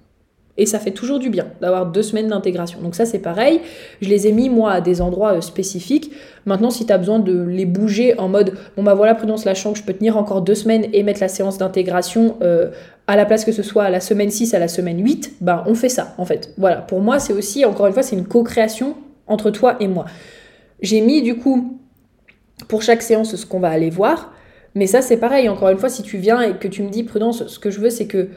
[0.59, 2.81] Et ça fait toujours du bien d'avoir deux semaines d'intégration.
[2.83, 3.61] Donc ça c'est pareil,
[4.03, 6.11] je les ai mis moi à des endroits euh, spécifiques.
[6.47, 9.73] Maintenant si tu as besoin de les bouger en mode, bon bah voilà prudence lâchant
[9.73, 12.71] que je peux tenir encore deux semaines et mettre la séance d'intégration euh,
[13.07, 15.63] à la place que ce soit à la semaine 6, à la semaine 8, ben
[15.67, 16.53] on fait ça en fait.
[16.59, 18.97] Voilà, pour moi c'est aussi, encore une fois, c'est une co-création
[19.29, 20.07] entre toi et moi.
[20.83, 21.79] J'ai mis du coup
[22.67, 24.33] pour chaque séance ce qu'on va aller voir,
[24.75, 27.05] mais ça c'est pareil, encore une fois, si tu viens et que tu me dis
[27.05, 28.29] prudence, ce que je veux c'est que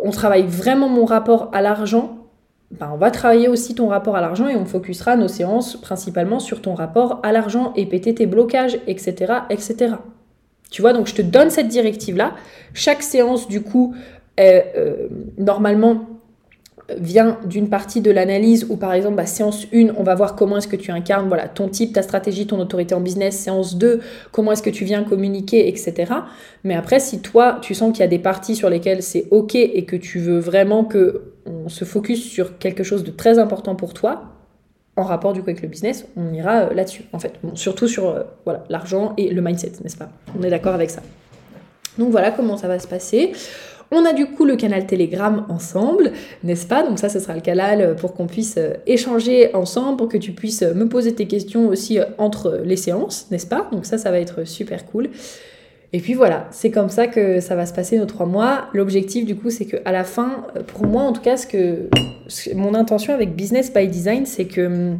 [0.00, 2.18] on travaille vraiment mon rapport à l'argent,
[2.70, 6.40] ben on va travailler aussi ton rapport à l'argent et on focusera nos séances principalement
[6.40, 9.96] sur ton rapport à l'argent et péter tes blocages, etc., etc.
[10.70, 12.34] Tu vois, donc je te donne cette directive-là.
[12.72, 13.94] Chaque séance, du coup,
[14.38, 16.06] est, euh, normalement
[16.98, 20.58] vient d'une partie de l'analyse où par exemple bah, séance 1 on va voir comment
[20.58, 23.38] est-ce que tu incarnes voilà ton type ta stratégie ton autorité en business.
[23.38, 26.12] Séance 2 comment est-ce que tu viens communiquer etc
[26.64, 29.54] mais après si toi tu sens qu'il y a des parties sur lesquelles c'est ok
[29.54, 33.74] et que tu veux vraiment que on se focus sur quelque chose de très important
[33.74, 34.24] pour toi
[34.96, 37.34] en rapport du coup avec le business on ira euh, là-dessus en fait.
[37.54, 40.10] Surtout sur euh, voilà l'argent et le mindset n'est-ce pas?
[40.38, 41.02] On est d'accord avec ça.
[41.98, 43.32] Donc voilà comment ça va se passer
[43.92, 46.12] on a du coup le canal Telegram ensemble,
[46.42, 46.82] n'est-ce pas?
[46.82, 50.32] Donc ça, ce sera le canal pour qu'on puisse euh, échanger ensemble, pour que tu
[50.32, 53.68] puisses me poser tes questions aussi euh, entre les séances, n'est-ce pas?
[53.70, 55.10] Donc ça, ça va être super cool.
[55.92, 58.68] Et puis voilà, c'est comme ça que ça va se passer nos trois mois.
[58.72, 61.88] L'objectif du coup, c'est qu'à la fin, euh, pour moi en tout cas, ce que,
[62.54, 64.98] mon intention avec Business by Design, c'est que hum,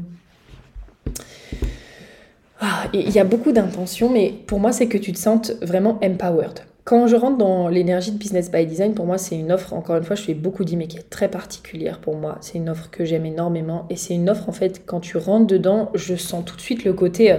[2.61, 5.99] ah, il y a beaucoup d'intentions, mais pour moi, c'est que tu te sentes vraiment
[6.01, 6.61] empowered.
[6.85, 9.97] Quand je rentre dans l'énergie de Business by Design, pour moi, c'est une offre, encore
[9.97, 12.39] une fois, je fais beaucoup dit, mais qui est très particulière pour moi.
[12.41, 13.87] C'est une offre que j'aime énormément.
[13.89, 16.85] Et c'est une offre, en fait, quand tu rentres dedans, je sens tout de suite
[16.85, 17.39] le côté euh,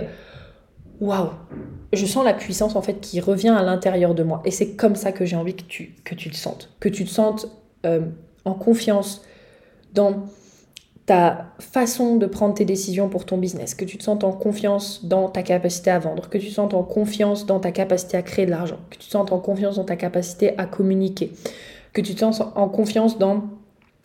[1.02, 1.32] waouh
[1.92, 4.42] Je sens la puissance, en fait, qui revient à l'intérieur de moi.
[4.46, 6.70] Et c'est comme ça que j'ai envie que tu, que tu te sentes.
[6.80, 7.48] Que tu te sentes
[7.86, 8.00] euh,
[8.46, 9.24] en confiance
[9.94, 10.24] dans
[11.06, 15.04] ta façon de prendre tes décisions pour ton business, que tu te sentes en confiance
[15.04, 18.22] dans ta capacité à vendre, que tu te sentes en confiance dans ta capacité à
[18.22, 21.34] créer de l'argent, que tu te sentes en confiance dans ta capacité à communiquer,
[21.92, 23.44] que tu te sens en confiance dans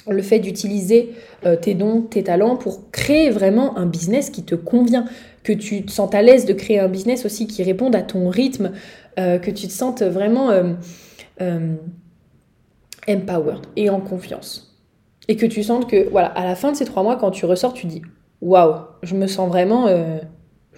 [0.08, 1.14] le fait d'utiliser
[1.46, 5.04] euh, tes dons, tes talents pour créer vraiment un business qui te convient,
[5.44, 8.28] que tu te sentes à l'aise de créer un business aussi qui réponde à ton
[8.28, 8.72] rythme,
[9.20, 11.74] euh, que tu te sentes vraiment euh,
[13.08, 14.67] empowered et en confiance
[15.28, 17.44] et que tu sentes que, voilà, à la fin de ces trois mois, quand tu
[17.44, 18.02] ressors, tu dis
[18.40, 20.18] waouh, je me sens vraiment, euh,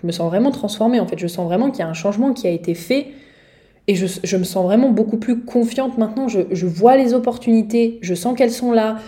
[0.00, 1.00] je me sens vraiment transformée.
[1.00, 3.08] En fait, je sens vraiment qu'il y a un changement qui a été fait
[3.86, 6.28] et je, me sens vraiment beaucoup plus confiante maintenant.
[6.28, 8.98] Je, je vois les opportunités, je sens qu'elles sont là.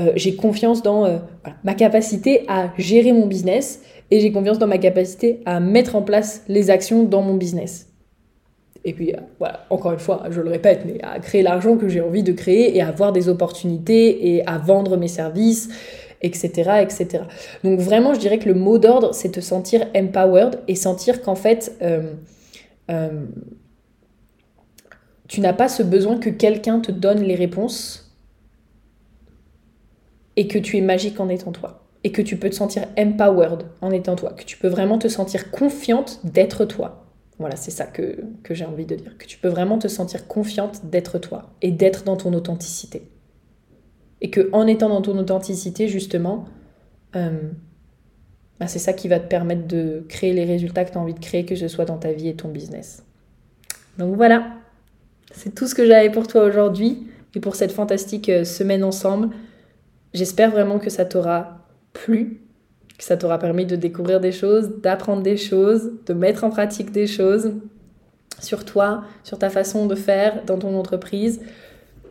[0.00, 1.18] Euh, j'ai confiance dans euh,
[1.64, 6.02] ma capacité à gérer mon business et j'ai confiance dans ma capacité à mettre en
[6.02, 7.89] place les actions dans mon business.
[8.84, 9.12] Et puis,
[9.68, 12.76] encore une fois, je le répète, mais à créer l'argent que j'ai envie de créer
[12.76, 15.68] et à avoir des opportunités et à vendre mes services,
[16.22, 17.24] etc., etc.
[17.62, 21.34] Donc vraiment, je dirais que le mot d'ordre, c'est te sentir empowered et sentir qu'en
[21.34, 22.14] fait, euh,
[22.90, 23.26] euh,
[25.28, 28.10] tu n'as pas ce besoin que quelqu'un te donne les réponses
[30.36, 31.84] et que tu es magique en étant toi.
[32.02, 34.32] Et que tu peux te sentir empowered en étant toi.
[34.32, 36.99] Que tu peux vraiment te sentir confiante d'être toi.
[37.40, 38.18] Voilà, c'est ça que,
[38.50, 39.16] j'ai envie de dire.
[39.16, 43.10] Que tu peux vraiment te sentir confiante d'être toi et d'être dans ton authenticité.
[44.20, 46.44] Et que en étant dans ton authenticité, justement,
[47.16, 47.50] euh,
[48.60, 51.14] bah, c'est ça qui va te permettre de créer les résultats que tu as envie
[51.14, 53.04] de créer, que ce soit dans ta vie et ton business.
[53.96, 54.58] Donc voilà,
[55.32, 59.30] c'est tout ce que j'avais pour toi aujourd'hui et pour cette fantastique euh, semaine ensemble.
[60.12, 62.42] J'espère vraiment que ça t'aura plu,
[63.00, 66.92] que ça t'aura permis de découvrir des choses, d'apprendre des choses, de mettre en pratique
[66.92, 67.54] des choses
[68.40, 71.40] sur toi, sur ta façon de faire dans ton entreprise.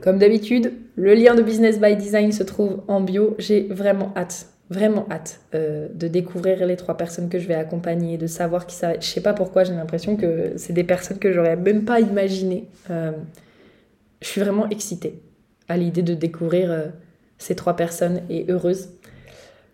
[0.02, 3.36] Comme d'habitude, le lien de Business by Design se trouve en bio.
[3.38, 8.18] J'ai vraiment hâte, vraiment hâte euh, de découvrir les trois personnes que je vais accompagner,
[8.18, 9.04] de savoir qui ça va être.
[9.04, 12.68] Je sais pas pourquoi, j'ai l'impression que c'est des personnes que j'aurais même pas imaginées.
[12.90, 13.12] Euh,
[14.22, 15.22] je suis vraiment excitée
[15.68, 16.88] à l'idée de découvrir euh,
[17.38, 18.90] ces trois personnes et heureuse.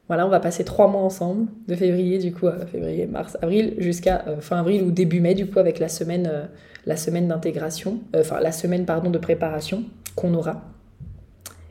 [0.08, 4.24] Voilà, on va passer trois mois ensemble, de février du coup, février, mars, avril, jusqu'à
[4.40, 6.50] fin avril ou début mai du coup, avec la semaine,
[6.86, 9.84] la semaine d'intégration, enfin la semaine pardon de préparation
[10.16, 10.62] qu'on aura.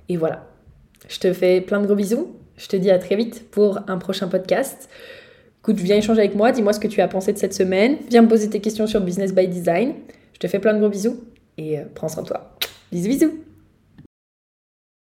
[0.09, 0.47] Et voilà.
[1.09, 2.36] Je te fais plein de gros bisous.
[2.56, 4.89] Je te dis à très vite pour un prochain podcast.
[5.62, 7.97] Écoute, viens échanger avec moi, dis-moi ce que tu as pensé de cette semaine.
[8.11, 9.94] Viens me poser tes questions sur Business by Design.
[10.35, 11.24] Je te fais plein de gros bisous
[11.56, 12.56] et euh, prends soin de toi.
[12.93, 13.44] Bisous bisous